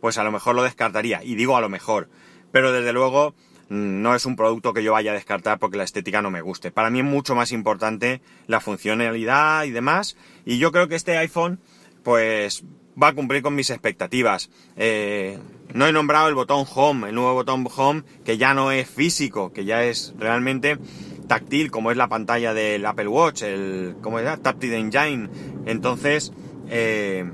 pues 0.00 0.18
a 0.18 0.24
lo 0.24 0.32
mejor 0.32 0.56
lo 0.56 0.64
descartaría. 0.64 1.22
Y 1.22 1.36
digo 1.36 1.56
a 1.56 1.60
lo 1.60 1.68
mejor. 1.68 2.08
Pero 2.50 2.72
desde 2.72 2.92
luego 2.92 3.34
mm, 3.68 4.02
no 4.02 4.16
es 4.16 4.26
un 4.26 4.34
producto 4.34 4.72
que 4.72 4.82
yo 4.82 4.92
vaya 4.92 5.12
a 5.12 5.14
descartar 5.14 5.60
porque 5.60 5.76
la 5.76 5.84
estética 5.84 6.22
no 6.22 6.30
me 6.32 6.40
guste. 6.40 6.72
Para 6.72 6.90
mí 6.90 6.98
es 6.98 7.04
mucho 7.04 7.36
más 7.36 7.52
importante 7.52 8.20
la 8.48 8.58
funcionalidad 8.58 9.62
y 9.64 9.70
demás. 9.70 10.16
Y 10.44 10.58
yo 10.58 10.72
creo 10.72 10.88
que 10.88 10.96
este 10.96 11.16
iPhone, 11.18 11.60
pues 12.02 12.64
va 13.00 13.08
a 13.08 13.12
cumplir 13.14 13.42
con 13.42 13.54
mis 13.54 13.70
expectativas. 13.70 14.50
Eh, 14.76 15.38
no 15.74 15.86
he 15.86 15.92
nombrado 15.92 16.28
el 16.28 16.34
botón 16.34 16.64
Home, 16.74 17.08
el 17.08 17.14
nuevo 17.14 17.34
botón 17.34 17.66
Home, 17.76 18.02
que 18.24 18.38
ya 18.38 18.54
no 18.54 18.72
es 18.72 18.88
físico, 18.88 19.52
que 19.52 19.64
ya 19.64 19.84
es 19.84 20.14
realmente 20.18 20.78
táctil, 21.26 21.70
como 21.70 21.90
es 21.90 21.96
la 21.96 22.08
pantalla 22.08 22.54
del 22.54 22.86
Apple 22.86 23.08
Watch, 23.08 23.42
el, 23.42 23.96
¿cómo 24.00 24.18
era? 24.18 24.36
Tactile 24.36 24.78
Engine. 24.78 25.28
Entonces, 25.66 26.32
eh, 26.68 27.28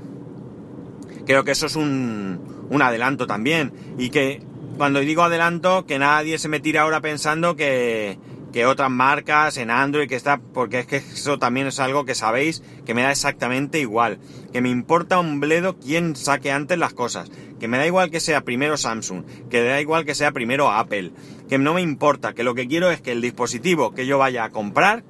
creo 1.25 1.43
que 1.43 1.51
eso 1.51 1.67
es 1.67 1.75
un, 1.75 2.67
un 2.69 2.81
adelanto 2.81 3.27
también. 3.27 3.71
Y 3.97 4.09
que, 4.09 4.41
cuando 4.77 4.99
digo 4.99 5.23
adelanto, 5.23 5.85
que 5.85 5.99
nadie 5.99 6.39
se 6.39 6.49
me 6.49 6.59
tire 6.59 6.79
ahora 6.79 7.01
pensando 7.01 7.55
que, 7.55 8.17
que 8.53 8.65
otras 8.65 8.89
marcas 8.89 9.57
en 9.57 9.69
Android 9.69 10.07
que 10.07 10.15
está, 10.15 10.37
porque 10.37 10.79
es 10.79 10.85
que 10.85 10.97
eso 10.97 11.39
también 11.39 11.67
es 11.67 11.79
algo 11.79 12.05
que 12.05 12.15
sabéis 12.15 12.63
que 12.85 12.93
me 12.93 13.01
da 13.01 13.11
exactamente 13.11 13.79
igual, 13.79 14.19
que 14.53 14.61
me 14.61 14.69
importa 14.69 15.19
un 15.19 15.39
bledo 15.39 15.77
quién 15.77 16.15
saque 16.15 16.51
antes 16.51 16.77
las 16.77 16.93
cosas, 16.93 17.29
que 17.59 17.67
me 17.67 17.77
da 17.77 17.87
igual 17.87 18.11
que 18.11 18.19
sea 18.19 18.41
primero 18.41 18.77
Samsung, 18.77 19.25
que 19.49 19.61
me 19.61 19.67
da 19.67 19.81
igual 19.81 20.05
que 20.05 20.15
sea 20.15 20.31
primero 20.31 20.71
Apple, 20.71 21.11
que 21.49 21.57
no 21.57 21.73
me 21.73 21.81
importa, 21.81 22.33
que 22.33 22.43
lo 22.43 22.55
que 22.55 22.67
quiero 22.67 22.91
es 22.91 23.01
que 23.01 23.11
el 23.11 23.21
dispositivo 23.21 23.93
que 23.93 24.05
yo 24.05 24.17
vaya 24.17 24.45
a 24.45 24.51
comprar 24.51 25.03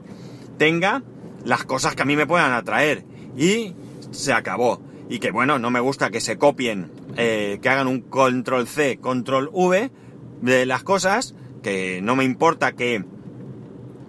tenga 0.58 1.04
las 1.44 1.64
cosas 1.66 1.96
que 1.96 2.04
a 2.04 2.06
mí 2.06 2.16
me 2.16 2.28
puedan 2.28 2.54
atraer. 2.54 3.06
Y 3.36 3.76
se 4.12 4.34
acabó. 4.34 4.82
Y 5.10 5.20
que 5.20 5.32
bueno, 5.32 5.60
no 5.60 5.70
me 5.70 5.80
gusta 5.80 6.10
que 6.10 6.22
se 6.22 6.38
copien, 6.38 6.92
eh, 7.18 7.60
que 7.62 7.70
hagan 7.70 7.88
un 7.88 8.02
control 8.02 8.68
C, 8.68 8.98
control 8.98 9.50
V 9.52 9.92
de 10.42 10.66
las 10.66 10.84
cosas, 10.84 11.36
que 11.62 12.02
no 12.02 12.16
me 12.16 12.24
importa 12.24 12.74
que 12.74 13.04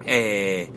eh, 0.06 0.70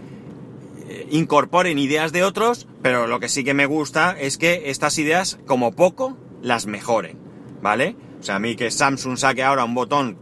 incorporen 1.09 1.79
ideas 1.79 2.11
de 2.11 2.23
otros, 2.23 2.67
pero 2.81 3.07
lo 3.07 3.19
que 3.19 3.29
sí 3.29 3.43
que 3.43 3.53
me 3.53 3.65
gusta 3.65 4.15
es 4.19 4.37
que 4.37 4.69
estas 4.69 4.97
ideas, 4.97 5.39
como 5.45 5.73
poco, 5.73 6.17
las 6.41 6.65
mejoren, 6.65 7.17
¿vale? 7.61 7.95
O 8.19 8.23
sea, 8.23 8.35
a 8.35 8.39
mí 8.39 8.55
que 8.55 8.71
Samsung 8.71 9.17
saque 9.17 9.43
ahora 9.43 9.65
un 9.65 9.75
botón, 9.75 10.17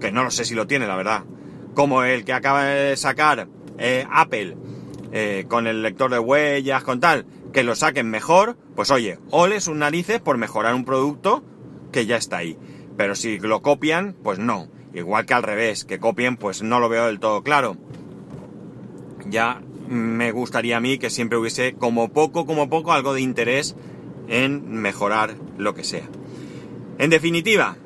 que 0.00 0.12
no 0.12 0.24
lo 0.24 0.30
sé 0.30 0.44
si 0.44 0.54
lo 0.54 0.66
tiene, 0.66 0.86
la 0.86 0.96
verdad, 0.96 1.24
como 1.74 2.02
el 2.02 2.24
que 2.24 2.32
acaba 2.32 2.64
de 2.64 2.96
sacar 2.96 3.48
eh, 3.78 4.06
Apple, 4.10 4.56
eh, 5.12 5.46
con 5.48 5.66
el 5.66 5.82
lector 5.82 6.10
de 6.10 6.18
huellas, 6.18 6.82
con 6.82 7.00
tal, 7.00 7.26
que 7.52 7.62
lo 7.62 7.74
saquen 7.74 8.10
mejor, 8.10 8.56
pues 8.74 8.90
oye, 8.90 9.18
ole 9.30 9.60
sus 9.60 9.76
narices 9.76 10.20
por 10.20 10.38
mejorar 10.38 10.74
un 10.74 10.84
producto 10.84 11.44
que 11.92 12.06
ya 12.06 12.16
está 12.16 12.38
ahí. 12.38 12.58
Pero 12.96 13.14
si 13.14 13.38
lo 13.38 13.62
copian, 13.62 14.14
pues 14.22 14.38
no. 14.38 14.68
Igual 14.94 15.26
que 15.26 15.34
al 15.34 15.42
revés, 15.42 15.84
que 15.84 15.98
copien, 15.98 16.36
pues 16.36 16.62
no 16.62 16.80
lo 16.80 16.88
veo 16.88 17.06
del 17.06 17.20
todo 17.20 17.42
claro 17.42 17.76
ya 19.30 19.60
me 19.88 20.32
gustaría 20.32 20.76
a 20.76 20.80
mí 20.80 20.98
que 20.98 21.10
siempre 21.10 21.38
hubiese 21.38 21.74
como 21.74 22.08
poco, 22.08 22.46
como 22.46 22.68
poco 22.68 22.92
algo 22.92 23.14
de 23.14 23.20
interés 23.20 23.76
en 24.28 24.70
mejorar 24.70 25.36
lo 25.58 25.74
que 25.74 25.84
sea. 25.84 26.08
En 26.98 27.10
definitiva, 27.10 27.76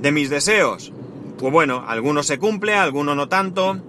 de 0.00 0.12
mis 0.12 0.30
deseos, 0.30 0.92
pues 1.38 1.52
bueno, 1.52 1.84
algunos 1.86 2.26
se 2.26 2.38
cumple, 2.38 2.74
algunos 2.74 3.16
no 3.16 3.28
tanto. 3.28 3.80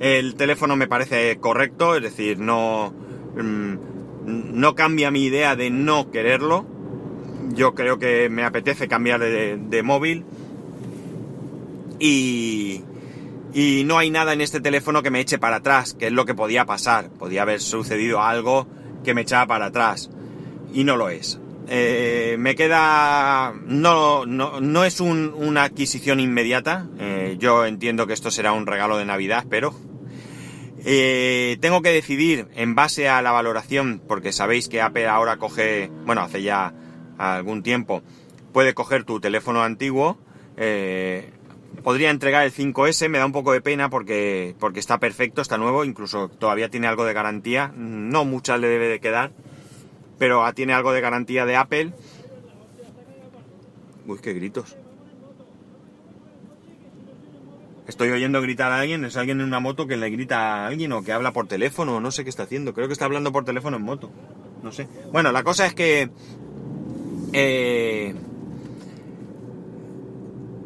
El 0.00 0.36
teléfono 0.36 0.76
me 0.76 0.86
parece 0.86 1.38
correcto, 1.38 1.96
es 1.96 2.02
decir, 2.02 2.38
no, 2.38 2.94
mm, 3.36 3.74
no 4.26 4.74
cambia 4.74 5.10
mi 5.10 5.24
idea 5.24 5.56
de 5.56 5.70
no 5.70 6.10
quererlo. 6.10 6.66
Yo 7.54 7.74
creo 7.74 7.98
que 7.98 8.28
me 8.28 8.44
apetece 8.44 8.88
cambiar 8.88 9.20
de, 9.20 9.56
de 9.56 9.82
móvil. 9.82 10.24
Y, 11.98 12.82
y 13.52 13.84
no 13.84 13.98
hay 13.98 14.10
nada 14.10 14.32
en 14.32 14.40
este 14.40 14.60
teléfono 14.60 15.02
que 15.02 15.10
me 15.10 15.20
eche 15.20 15.38
para 15.38 15.56
atrás, 15.56 15.94
que 15.94 16.08
es 16.08 16.12
lo 16.12 16.26
que 16.26 16.34
podía 16.34 16.66
pasar. 16.66 17.10
Podía 17.10 17.42
haber 17.42 17.60
sucedido 17.60 18.22
algo 18.22 18.66
que 19.04 19.14
me 19.14 19.22
echaba 19.22 19.46
para 19.46 19.66
atrás 19.66 20.10
y 20.72 20.84
no 20.84 20.96
lo 20.96 21.08
es. 21.08 21.40
Eh, 21.68 22.36
me 22.38 22.54
queda... 22.54 23.54
No, 23.66 24.26
no, 24.26 24.60
no 24.60 24.84
es 24.84 25.00
una 25.00 25.64
adquisición 25.64 26.20
inmediata. 26.20 26.86
Eh, 26.98 27.36
yo 27.38 27.66
entiendo 27.66 28.06
que 28.06 28.14
esto 28.14 28.30
será 28.30 28.52
un 28.52 28.66
regalo 28.66 28.96
de 28.96 29.04
Navidad, 29.04 29.44
pero... 29.48 29.74
Eh, 30.84 31.58
tengo 31.60 31.82
que 31.82 31.90
decidir 31.90 32.46
en 32.54 32.74
base 32.76 33.08
a 33.08 33.20
la 33.20 33.32
valoración, 33.32 34.00
porque 34.06 34.32
sabéis 34.32 34.68
que 34.68 34.80
Apple 34.80 35.08
ahora 35.08 35.36
coge, 35.36 35.90
bueno, 36.06 36.22
hace 36.22 36.42
ya 36.42 36.72
algún 37.18 37.64
tiempo, 37.64 38.02
puede 38.52 38.74
coger 38.74 39.04
tu 39.04 39.20
teléfono 39.20 39.62
antiguo. 39.62 40.18
Podría 41.82 42.10
entregar 42.10 42.44
el 42.44 42.52
5S, 42.52 43.08
me 43.08 43.18
da 43.18 43.26
un 43.26 43.32
poco 43.32 43.52
de 43.52 43.60
pena 43.60 43.88
porque, 43.90 44.54
porque 44.58 44.80
está 44.80 44.98
perfecto, 44.98 45.42
está 45.42 45.58
nuevo, 45.58 45.84
incluso 45.84 46.28
todavía 46.28 46.68
tiene 46.68 46.86
algo 46.86 47.04
de 47.04 47.12
garantía, 47.12 47.72
no 47.76 48.24
mucha 48.24 48.56
le 48.56 48.68
debe 48.68 48.88
de 48.88 49.00
quedar 49.00 49.32
pero 50.18 50.52
tiene 50.52 50.74
algo 50.74 50.92
de 50.92 51.00
garantía 51.00 51.46
de 51.46 51.56
Apple. 51.56 51.92
Uy, 54.06 54.18
qué 54.20 54.34
gritos. 54.34 54.76
Estoy 57.86 58.10
oyendo 58.10 58.42
gritar 58.42 58.70
a 58.70 58.80
alguien, 58.80 59.04
es 59.04 59.16
alguien 59.16 59.40
en 59.40 59.46
una 59.46 59.60
moto 59.60 59.86
que 59.86 59.96
le 59.96 60.10
grita 60.10 60.38
a 60.38 60.66
alguien 60.66 60.92
o 60.92 61.02
que 61.02 61.12
habla 61.12 61.32
por 61.32 61.46
teléfono, 61.46 62.00
no 62.00 62.10
sé 62.10 62.22
qué 62.22 62.30
está 62.30 62.42
haciendo, 62.42 62.74
creo 62.74 62.86
que 62.86 62.92
está 62.92 63.06
hablando 63.06 63.32
por 63.32 63.46
teléfono 63.46 63.78
en 63.78 63.82
moto, 63.82 64.10
no 64.62 64.72
sé. 64.72 64.88
Bueno, 65.10 65.32
la 65.32 65.42
cosa 65.42 65.64
es 65.64 65.72
que 65.72 66.10
eh, 67.32 68.14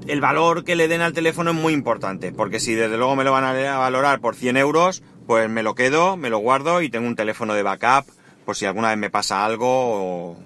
el 0.06 0.20
valor 0.20 0.64
que 0.64 0.76
le 0.76 0.88
den 0.88 1.00
al 1.00 1.12
teléfono 1.12 1.50
es 1.50 1.56
muy 1.56 1.72
importante, 1.72 2.32
porque 2.32 2.60
si 2.60 2.74
desde 2.74 2.96
luego 2.96 3.16
me 3.16 3.24
lo 3.24 3.32
van 3.32 3.44
a 3.44 3.78
valorar 3.78 4.20
por 4.20 4.34
100 4.34 4.56
euros, 4.56 5.02
pues 5.26 5.48
me 5.48 5.62
lo 5.62 5.74
quedo, 5.74 6.16
me 6.16 6.30
lo 6.30 6.38
guardo 6.38 6.82
y 6.82 6.90
tengo 6.90 7.06
un 7.06 7.16
teléfono 7.16 7.54
de 7.54 7.62
backup 7.62 8.06
por 8.44 8.56
si 8.56 8.66
alguna 8.66 8.88
vez 8.88 8.98
me 8.98 9.10
pasa 9.10 9.44
algo 9.44 10.36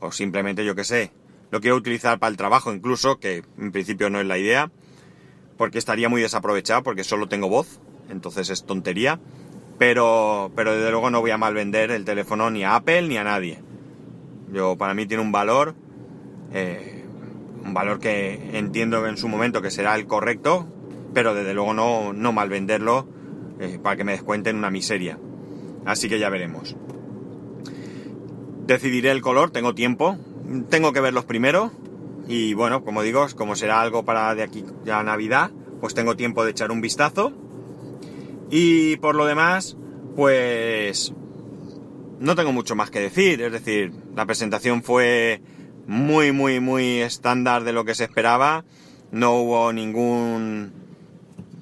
o, 0.00 0.12
simplemente 0.12 0.64
yo 0.64 0.74
que 0.74 0.84
sé, 0.84 1.10
lo 1.50 1.60
quiero 1.60 1.76
utilizar 1.76 2.18
para 2.18 2.30
el 2.30 2.36
trabajo 2.36 2.72
incluso, 2.72 3.18
que 3.18 3.42
en 3.58 3.72
principio 3.72 4.10
no 4.10 4.20
es 4.20 4.26
la 4.26 4.38
idea, 4.38 4.70
porque 5.56 5.78
estaría 5.78 6.08
muy 6.08 6.22
desaprovechado 6.22 6.82
porque 6.82 7.04
solo 7.04 7.28
tengo 7.28 7.48
voz, 7.48 7.80
entonces 8.08 8.48
es 8.50 8.64
tontería, 8.64 9.18
pero, 9.78 10.52
pero 10.54 10.74
desde 10.74 10.90
luego 10.90 11.10
no 11.10 11.20
voy 11.20 11.32
a 11.32 11.38
mal 11.38 11.54
vender 11.54 11.90
el 11.90 12.04
teléfono 12.04 12.50
ni 12.50 12.64
a 12.64 12.76
Apple 12.76 13.02
ni 13.02 13.16
a 13.16 13.24
nadie. 13.24 13.58
Yo, 14.52 14.76
para 14.76 14.94
mí 14.94 15.06
tiene 15.06 15.22
un 15.22 15.32
valor, 15.32 15.74
eh, 16.52 16.97
un 17.68 17.74
valor 17.74 18.00
que 18.00 18.58
entiendo 18.58 19.06
en 19.06 19.16
su 19.16 19.28
momento 19.28 19.62
que 19.62 19.70
será 19.70 19.94
el 19.94 20.06
correcto, 20.06 20.66
pero 21.14 21.34
desde 21.34 21.54
luego 21.54 21.74
no, 21.74 22.12
no 22.12 22.32
mal 22.32 22.48
venderlo 22.48 23.06
eh, 23.60 23.78
para 23.82 23.96
que 23.96 24.04
me 24.04 24.12
descuenten 24.12 24.56
una 24.56 24.70
miseria. 24.70 25.18
Así 25.84 26.08
que 26.08 26.18
ya 26.18 26.30
veremos. 26.30 26.76
Decidiré 28.66 29.10
el 29.10 29.22
color, 29.22 29.50
tengo 29.50 29.74
tiempo. 29.74 30.18
Tengo 30.68 30.92
que 30.92 31.00
verlos 31.00 31.24
primero. 31.24 31.72
Y 32.26 32.54
bueno, 32.54 32.84
como 32.84 33.02
digo, 33.02 33.26
como 33.36 33.56
será 33.56 33.80
algo 33.80 34.04
para 34.04 34.34
de 34.34 34.42
aquí 34.42 34.64
ya 34.84 35.02
Navidad, 35.02 35.50
pues 35.80 35.94
tengo 35.94 36.16
tiempo 36.16 36.44
de 36.44 36.50
echar 36.50 36.70
un 36.70 36.80
vistazo. 36.80 37.32
Y 38.50 38.96
por 38.96 39.14
lo 39.14 39.24
demás, 39.26 39.76
pues 40.16 41.14
no 42.18 42.34
tengo 42.34 42.52
mucho 42.52 42.74
más 42.76 42.90
que 42.90 43.00
decir. 43.00 43.40
Es 43.40 43.52
decir, 43.52 43.92
la 44.14 44.26
presentación 44.26 44.82
fue 44.82 45.40
muy, 45.88 46.32
muy, 46.32 46.60
muy 46.60 47.00
estándar 47.00 47.64
de 47.64 47.72
lo 47.72 47.84
que 47.84 47.96
se 47.96 48.04
esperaba. 48.04 48.64
No 49.10 49.32
hubo 49.32 49.72
ningún 49.72 50.72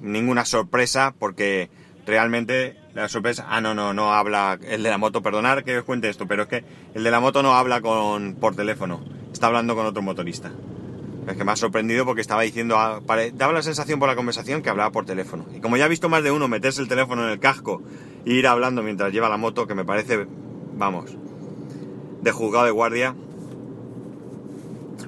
ninguna 0.01 0.45
sorpresa 0.45 1.15
porque 1.17 1.69
realmente 2.05 2.77
la 2.93 3.09
sorpresa, 3.09 3.45
ah, 3.49 3.61
no, 3.61 3.73
no, 3.73 3.93
no 3.93 4.13
habla, 4.13 4.59
el 4.61 4.83
de 4.83 4.89
la 4.89 4.97
moto, 4.97 5.23
perdonar 5.23 5.63
que 5.63 5.79
os 5.79 5.85
cuente 5.85 6.09
esto, 6.09 6.27
pero 6.27 6.43
es 6.43 6.49
que 6.49 6.63
el 6.93 7.03
de 7.03 7.11
la 7.11 7.19
moto 7.19 7.41
no 7.41 7.55
habla 7.55 7.81
con, 7.81 8.35
por 8.35 8.55
teléfono, 8.55 9.03
está 9.31 9.47
hablando 9.47 9.75
con 9.75 9.85
otro 9.85 10.01
motorista. 10.01 10.51
Es 11.27 11.35
que 11.35 11.43
me 11.43 11.51
ha 11.51 11.55
sorprendido 11.55 12.05
porque 12.05 12.21
estaba 12.21 12.41
diciendo, 12.41 12.77
ah, 12.77 13.01
daba 13.33 13.53
la 13.53 13.61
sensación 13.61 13.99
por 13.99 14.07
la 14.07 14.15
conversación 14.15 14.61
que 14.61 14.69
hablaba 14.69 14.91
por 14.91 15.05
teléfono. 15.05 15.45
Y 15.53 15.59
como 15.59 15.77
ya 15.77 15.85
he 15.85 15.89
visto 15.89 16.09
más 16.09 16.23
de 16.23 16.31
uno 16.31 16.47
meterse 16.47 16.81
el 16.81 16.87
teléfono 16.87 17.23
en 17.23 17.29
el 17.29 17.39
casco 17.39 17.81
e 18.25 18.33
ir 18.33 18.47
hablando 18.47 18.81
mientras 18.81 19.11
lleva 19.11 19.29
la 19.29 19.37
moto, 19.37 19.67
que 19.67 19.75
me 19.75 19.83
parece, 19.83 20.25
vamos, 20.73 21.17
de 22.21 22.31
juzgado 22.31 22.65
de 22.65 22.71
guardia. 22.71 23.15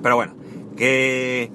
Pero 0.01 0.15
bueno, 0.15 0.35
que 0.77 1.51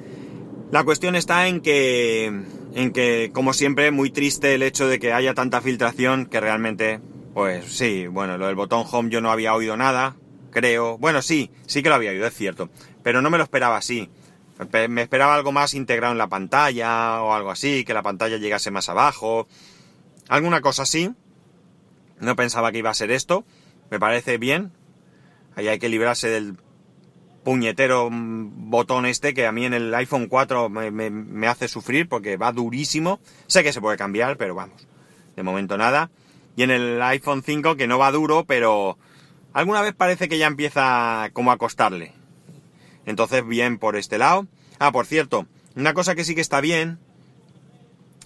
la 0.70 0.84
cuestión 0.84 1.16
está 1.16 1.46
en 1.46 1.60
que 1.60 2.32
en 2.74 2.92
que, 2.92 3.30
como 3.32 3.52
siempre, 3.52 3.92
muy 3.92 4.10
triste 4.10 4.54
el 4.54 4.62
hecho 4.62 4.88
de 4.88 4.98
que 4.98 5.12
haya 5.12 5.32
tanta 5.32 5.60
filtración 5.60 6.26
que 6.26 6.40
realmente, 6.40 7.00
pues 7.32 7.72
sí, 7.72 8.08
bueno, 8.08 8.36
lo 8.36 8.46
del 8.46 8.56
botón 8.56 8.84
home 8.90 9.10
yo 9.10 9.20
no 9.20 9.30
había 9.30 9.54
oído 9.54 9.76
nada, 9.76 10.16
creo. 10.50 10.98
Bueno, 10.98 11.22
sí, 11.22 11.50
sí 11.66 11.82
que 11.82 11.88
lo 11.88 11.94
había 11.94 12.10
oído, 12.10 12.26
es 12.26 12.34
cierto, 12.34 12.68
pero 13.02 13.22
no 13.22 13.30
me 13.30 13.38
lo 13.38 13.44
esperaba 13.44 13.76
así. 13.76 14.10
Me 14.88 15.02
esperaba 15.02 15.34
algo 15.34 15.52
más 15.52 15.74
integrado 15.74 16.12
en 16.12 16.18
la 16.18 16.28
pantalla 16.28 17.22
o 17.22 17.32
algo 17.32 17.50
así, 17.50 17.84
que 17.84 17.94
la 17.94 18.02
pantalla 18.02 18.38
llegase 18.38 18.70
más 18.70 18.88
abajo, 18.88 19.46
alguna 20.28 20.60
cosa 20.60 20.82
así. 20.82 21.12
No 22.20 22.36
pensaba 22.36 22.72
que 22.72 22.78
iba 22.78 22.90
a 22.90 22.94
ser 22.94 23.10
esto, 23.10 23.44
me 23.90 24.00
parece 24.00 24.38
bien. 24.38 24.72
Ahí 25.56 25.68
hay 25.68 25.78
que 25.78 25.88
librarse 25.88 26.28
del 26.28 26.56
puñetero 27.44 28.08
botón 28.10 29.06
este 29.06 29.34
que 29.34 29.46
a 29.46 29.52
mí 29.52 29.64
en 29.66 29.74
el 29.74 29.94
iPhone 29.94 30.26
4 30.26 30.68
me, 30.68 31.46
hace 31.46 31.68
sufrir 31.68 32.08
porque 32.08 32.36
va 32.36 32.52
durísimo. 32.52 33.20
Sé 33.46 33.62
que 33.62 33.72
se 33.72 33.80
puede 33.80 33.96
cambiar, 33.96 34.36
pero 34.36 34.54
vamos, 34.54 34.88
de 35.36 35.42
momento 35.42 35.76
nada. 35.76 36.10
Y 36.56 36.62
en 36.62 36.70
el 36.70 37.02
iPhone 37.02 37.42
5 37.44 37.76
que 37.76 37.86
no 37.86 37.98
va 37.98 38.10
duro, 38.10 38.44
pero 38.44 38.98
alguna 39.52 39.82
vez 39.82 39.94
parece 39.94 40.28
que 40.28 40.38
ya 40.38 40.46
empieza 40.46 41.30
como 41.32 41.52
a 41.52 41.58
costarle. 41.58 42.12
Entonces 43.06 43.46
bien 43.46 43.78
por 43.78 43.96
este 43.96 44.18
lado. 44.18 44.46
Ah, 44.78 44.90
por 44.90 45.06
cierto, 45.06 45.46
una 45.76 45.94
cosa 45.94 46.14
que 46.14 46.24
sí 46.24 46.34
que 46.34 46.40
está 46.40 46.60
bien 46.60 46.98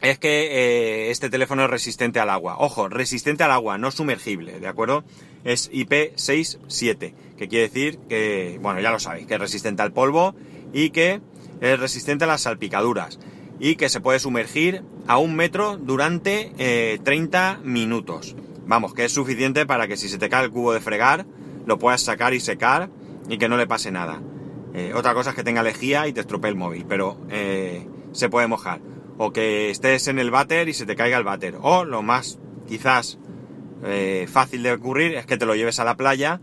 es 0.00 0.18
que 0.18 1.08
eh, 1.08 1.10
este 1.10 1.28
teléfono 1.28 1.64
es 1.64 1.70
resistente 1.70 2.20
al 2.20 2.30
agua. 2.30 2.56
Ojo, 2.58 2.88
resistente 2.88 3.44
al 3.44 3.50
agua, 3.50 3.78
no 3.78 3.90
sumergible, 3.90 4.60
¿de 4.60 4.68
acuerdo? 4.68 5.04
Es 5.44 5.70
IP67, 5.72 7.14
que 7.36 7.48
quiere 7.48 7.68
decir 7.68 7.98
que, 8.08 8.58
bueno, 8.62 8.80
ya 8.80 8.90
lo 8.90 9.00
sabéis, 9.00 9.26
que 9.26 9.34
es 9.34 9.40
resistente 9.40 9.82
al 9.82 9.92
polvo 9.92 10.34
y 10.72 10.90
que 10.90 11.20
es 11.60 11.80
resistente 11.80 12.24
a 12.24 12.28
las 12.28 12.42
salpicaduras 12.42 13.18
y 13.58 13.74
que 13.74 13.88
se 13.88 14.00
puede 14.00 14.20
sumergir 14.20 14.84
a 15.08 15.18
un 15.18 15.34
metro 15.34 15.76
durante 15.76 17.00
30 17.02 17.52
eh, 17.52 17.66
minutos. 17.66 18.36
Vamos, 18.66 18.94
que 18.94 19.04
es 19.04 19.12
suficiente 19.12 19.66
para 19.66 19.88
que 19.88 19.96
si 19.96 20.08
se 20.08 20.18
te 20.18 20.28
cae 20.28 20.44
el 20.44 20.50
cubo 20.50 20.72
de 20.72 20.80
fregar, 20.80 21.26
lo 21.66 21.78
puedas 21.78 22.02
sacar 22.02 22.34
y 22.34 22.40
secar 22.40 22.90
y 23.28 23.38
que 23.38 23.48
no 23.48 23.56
le 23.56 23.66
pase 23.66 23.90
nada. 23.90 24.22
Eh, 24.74 24.92
otra 24.94 25.14
cosa 25.14 25.30
es 25.30 25.36
que 25.36 25.42
tenga 25.42 25.62
lejía 25.62 26.06
y 26.06 26.12
te 26.12 26.20
estropee 26.20 26.50
el 26.50 26.56
móvil, 26.56 26.84
pero 26.86 27.18
se 28.12 28.28
puede 28.28 28.46
mojar 28.46 28.80
o 29.18 29.32
que 29.32 29.70
estés 29.70 30.08
en 30.08 30.18
el 30.18 30.30
váter 30.30 30.68
y 30.68 30.74
se 30.74 30.86
te 30.86 30.96
caiga 30.96 31.18
el 31.18 31.24
váter. 31.24 31.56
O 31.60 31.84
lo 31.84 32.02
más 32.02 32.38
quizás 32.66 33.18
eh, 33.84 34.26
fácil 34.30 34.62
de 34.62 34.72
ocurrir 34.72 35.14
es 35.14 35.26
que 35.26 35.36
te 35.36 35.46
lo 35.46 35.54
lleves 35.54 35.80
a 35.80 35.84
la 35.84 35.96
playa 35.96 36.40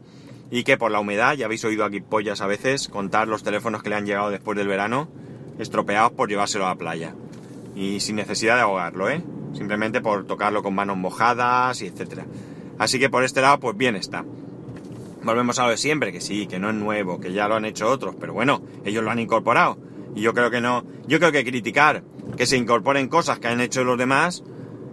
y 0.51 0.63
que 0.63 0.77
por 0.77 0.91
la 0.91 0.99
humedad, 0.99 1.33
ya 1.33 1.45
habéis 1.45 1.65
oído 1.65 1.85
aquí 1.85 2.01
pollas 2.01 2.41
a 2.41 2.47
veces 2.47 2.88
contar 2.88 3.27
los 3.27 3.43
teléfonos 3.43 3.81
que 3.81 3.89
le 3.89 3.95
han 3.95 4.05
llegado 4.05 4.29
después 4.29 4.57
del 4.57 4.67
verano 4.67 5.09
estropeados 5.57 6.11
por 6.11 6.29
llevárselo 6.29 6.65
a 6.65 6.69
la 6.69 6.75
playa. 6.75 7.15
Y 7.75 7.99
sin 8.01 8.17
necesidad 8.17 8.55
de 8.55 8.61
ahogarlo, 8.61 9.09
¿eh? 9.09 9.21
Simplemente 9.53 10.01
por 10.01 10.25
tocarlo 10.25 10.61
con 10.61 10.75
manos 10.75 10.97
mojadas 10.97 11.81
y 11.81 11.88
etcétera. 11.88 12.25
Así 12.77 12.99
que 12.99 13.09
por 13.09 13.23
este 13.23 13.41
lado, 13.41 13.59
pues 13.59 13.75
bien 13.75 13.95
está. 13.95 14.25
Volvemos 15.23 15.57
a 15.59 15.63
lo 15.63 15.69
de 15.69 15.77
siempre, 15.77 16.11
que 16.11 16.21
sí, 16.21 16.45
que 16.45 16.59
no 16.59 16.69
es 16.69 16.75
nuevo, 16.75 17.19
que 17.19 17.33
ya 17.33 17.47
lo 17.47 17.55
han 17.55 17.65
hecho 17.65 17.89
otros, 17.89 18.15
pero 18.19 18.33
bueno, 18.33 18.61
ellos 18.83 19.03
lo 19.03 19.11
han 19.11 19.19
incorporado. 19.19 19.77
Y 20.13 20.21
yo 20.21 20.33
creo 20.33 20.51
que 20.51 20.61
no, 20.61 20.85
yo 21.07 21.19
creo 21.19 21.31
que 21.31 21.43
criticar 21.43 22.03
que 22.38 22.45
se 22.45 22.58
incorporen 22.58 23.08
cosas 23.08 23.39
que 23.39 23.48
han 23.48 23.62
hecho 23.62 23.84
los 23.84 23.98
demás 23.98 24.43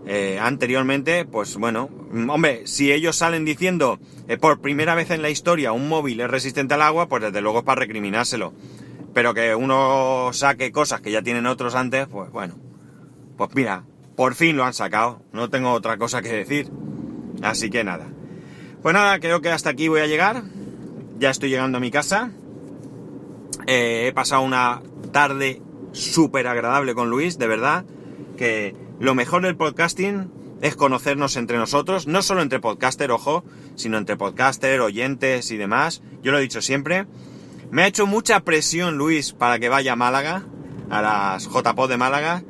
eh, 0.06 0.38
anteriormente, 0.40 1.24
pues 1.24 1.56
bueno, 1.56 1.88
mm, 2.10 2.28
hombre, 2.30 2.66
si 2.66 2.92
ellos 2.92 3.16
salen 3.16 3.44
diciendo 3.44 4.00
eh, 4.28 4.36
por 4.36 4.60
primera 4.60 4.94
vez 4.94 5.10
en 5.10 5.22
la 5.22 5.30
historia 5.30 5.72
un 5.72 5.88
móvil 5.88 6.20
es 6.20 6.30
resistente 6.30 6.74
al 6.74 6.82
agua, 6.82 7.08
pues 7.08 7.22
desde 7.22 7.40
luego 7.40 7.60
es 7.60 7.64
para 7.64 7.80
recriminárselo. 7.80 8.52
Pero 9.14 9.34
que 9.34 9.54
uno 9.54 10.30
saque 10.32 10.72
cosas 10.72 11.00
que 11.00 11.12
ya 11.12 11.22
tienen 11.22 11.46
otros 11.46 11.74
antes, 11.74 12.06
pues 12.08 12.30
bueno, 12.30 12.54
pues 13.36 13.50
mira, 13.54 13.84
por 14.16 14.34
fin 14.34 14.56
lo 14.56 14.64
han 14.64 14.74
sacado, 14.74 15.22
no 15.32 15.50
tengo 15.50 15.70
otra 15.72 15.98
cosa 15.98 16.22
que 16.22 16.32
decir. 16.32 16.70
Así 17.42 17.70
que 17.70 17.84
nada. 17.84 18.08
Pues 18.82 18.94
nada, 18.94 19.20
creo 19.20 19.40
que 19.40 19.50
hasta 19.50 19.70
aquí 19.70 19.88
voy 19.88 20.00
a 20.00 20.06
llegar. 20.06 20.42
Ya 21.18 21.30
estoy 21.30 21.50
llegando 21.50 21.78
a 21.78 21.80
mi 21.80 21.90
casa. 21.90 22.30
Eh, 23.66 24.06
he 24.08 24.12
pasado 24.12 24.42
una 24.42 24.82
tarde 25.12 25.62
súper 25.92 26.46
agradable 26.46 26.94
con 26.94 27.10
Luis, 27.10 27.38
de 27.38 27.46
verdad, 27.46 27.84
que 28.36 28.74
lo 28.98 29.14
mejor 29.14 29.42
del 29.42 29.56
podcasting 29.56 30.30
es 30.60 30.76
conocernos 30.76 31.36
entre 31.36 31.58
nosotros, 31.58 32.06
no 32.06 32.22
solo 32.22 32.40
entre 32.40 32.60
podcaster, 32.60 33.10
ojo, 33.10 33.44
sino 33.74 33.98
entre 33.98 34.16
podcaster, 34.16 34.80
oyentes 34.80 35.50
y 35.50 35.56
demás. 35.56 36.02
Yo 36.22 36.30
lo 36.30 36.38
he 36.38 36.42
dicho 36.42 36.62
siempre. 36.62 37.06
Me 37.70 37.82
ha 37.82 37.86
hecho 37.86 38.06
mucha 38.06 38.40
presión 38.40 38.96
Luis 38.96 39.32
para 39.32 39.58
que 39.58 39.68
vaya 39.68 39.94
a 39.94 39.96
Málaga, 39.96 40.44
a 40.88 41.02
las 41.02 41.48
JPod 41.48 41.88
de 41.88 41.96
Málaga, 41.96 42.44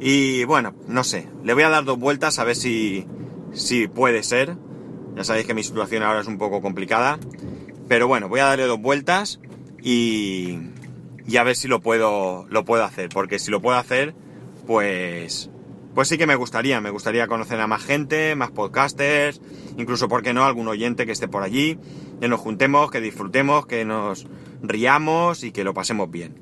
Y 0.00 0.44
bueno, 0.44 0.74
no 0.88 1.04
sé, 1.04 1.28
le 1.42 1.54
voy 1.54 1.62
a 1.62 1.70
dar 1.70 1.84
dos 1.84 1.98
vueltas 1.98 2.38
a 2.38 2.44
ver 2.44 2.56
si, 2.56 3.06
si 3.52 3.88
puede 3.88 4.22
ser. 4.22 4.56
Ya 5.16 5.24
sabéis 5.24 5.46
que 5.46 5.54
mi 5.54 5.62
situación 5.62 6.02
ahora 6.02 6.20
es 6.20 6.26
un 6.26 6.36
poco 6.36 6.60
complicada. 6.60 7.18
Pero 7.88 8.08
bueno, 8.08 8.28
voy 8.28 8.40
a 8.40 8.46
darle 8.46 8.66
dos 8.66 8.80
vueltas 8.80 9.40
y, 9.80 10.58
y 11.26 11.36
a 11.36 11.42
ver 11.42 11.56
si 11.56 11.68
lo 11.68 11.80
puedo, 11.80 12.46
lo 12.48 12.64
puedo 12.64 12.84
hacer. 12.84 13.08
Porque 13.08 13.38
si 13.38 13.50
lo 13.50 13.60
puedo 13.60 13.76
hacer, 13.76 14.14
pues, 14.66 15.50
pues 15.94 16.08
sí 16.08 16.18
que 16.18 16.26
me 16.26 16.34
gustaría. 16.34 16.80
Me 16.80 16.90
gustaría 16.90 17.26
conocer 17.26 17.60
a 17.60 17.66
más 17.66 17.82
gente, 17.82 18.34
más 18.34 18.50
podcasters, 18.50 19.40
incluso, 19.78 20.08
¿por 20.08 20.22
qué 20.22 20.34
no?, 20.34 20.44
algún 20.44 20.68
oyente 20.68 21.06
que 21.06 21.12
esté 21.12 21.28
por 21.28 21.42
allí, 21.42 21.78
que 22.20 22.28
nos 22.28 22.40
juntemos, 22.40 22.90
que 22.90 23.00
disfrutemos, 23.00 23.66
que 23.66 23.84
nos 23.84 24.26
riamos 24.62 25.44
y 25.44 25.52
que 25.52 25.64
lo 25.64 25.74
pasemos 25.74 26.10
bien. 26.10 26.34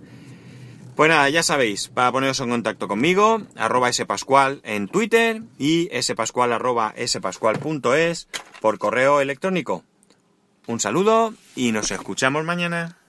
Pues 0.97 1.09
nada, 1.09 1.29
ya 1.31 1.43
sabéis, 1.43 1.89
para 1.89 2.13
poneros 2.13 2.39
en 2.41 2.51
contacto 2.51 2.87
conmigo, 2.87 3.41
arroba 3.57 3.91
spascual 3.91 4.61
en 4.63 4.89
Twitter 4.89 5.43
y 5.59 5.89
spascual 6.03 6.53
arroba 6.53 6.95
spascual.es 7.07 8.29
por 8.61 8.79
correo 8.79 9.23
electrónico. 9.23 9.85
Un 10.67 10.81
saludo 10.81 11.33
y 11.57 11.73
nos 11.73 11.91
escuchamos 11.91 12.45
mañana. 12.45 13.02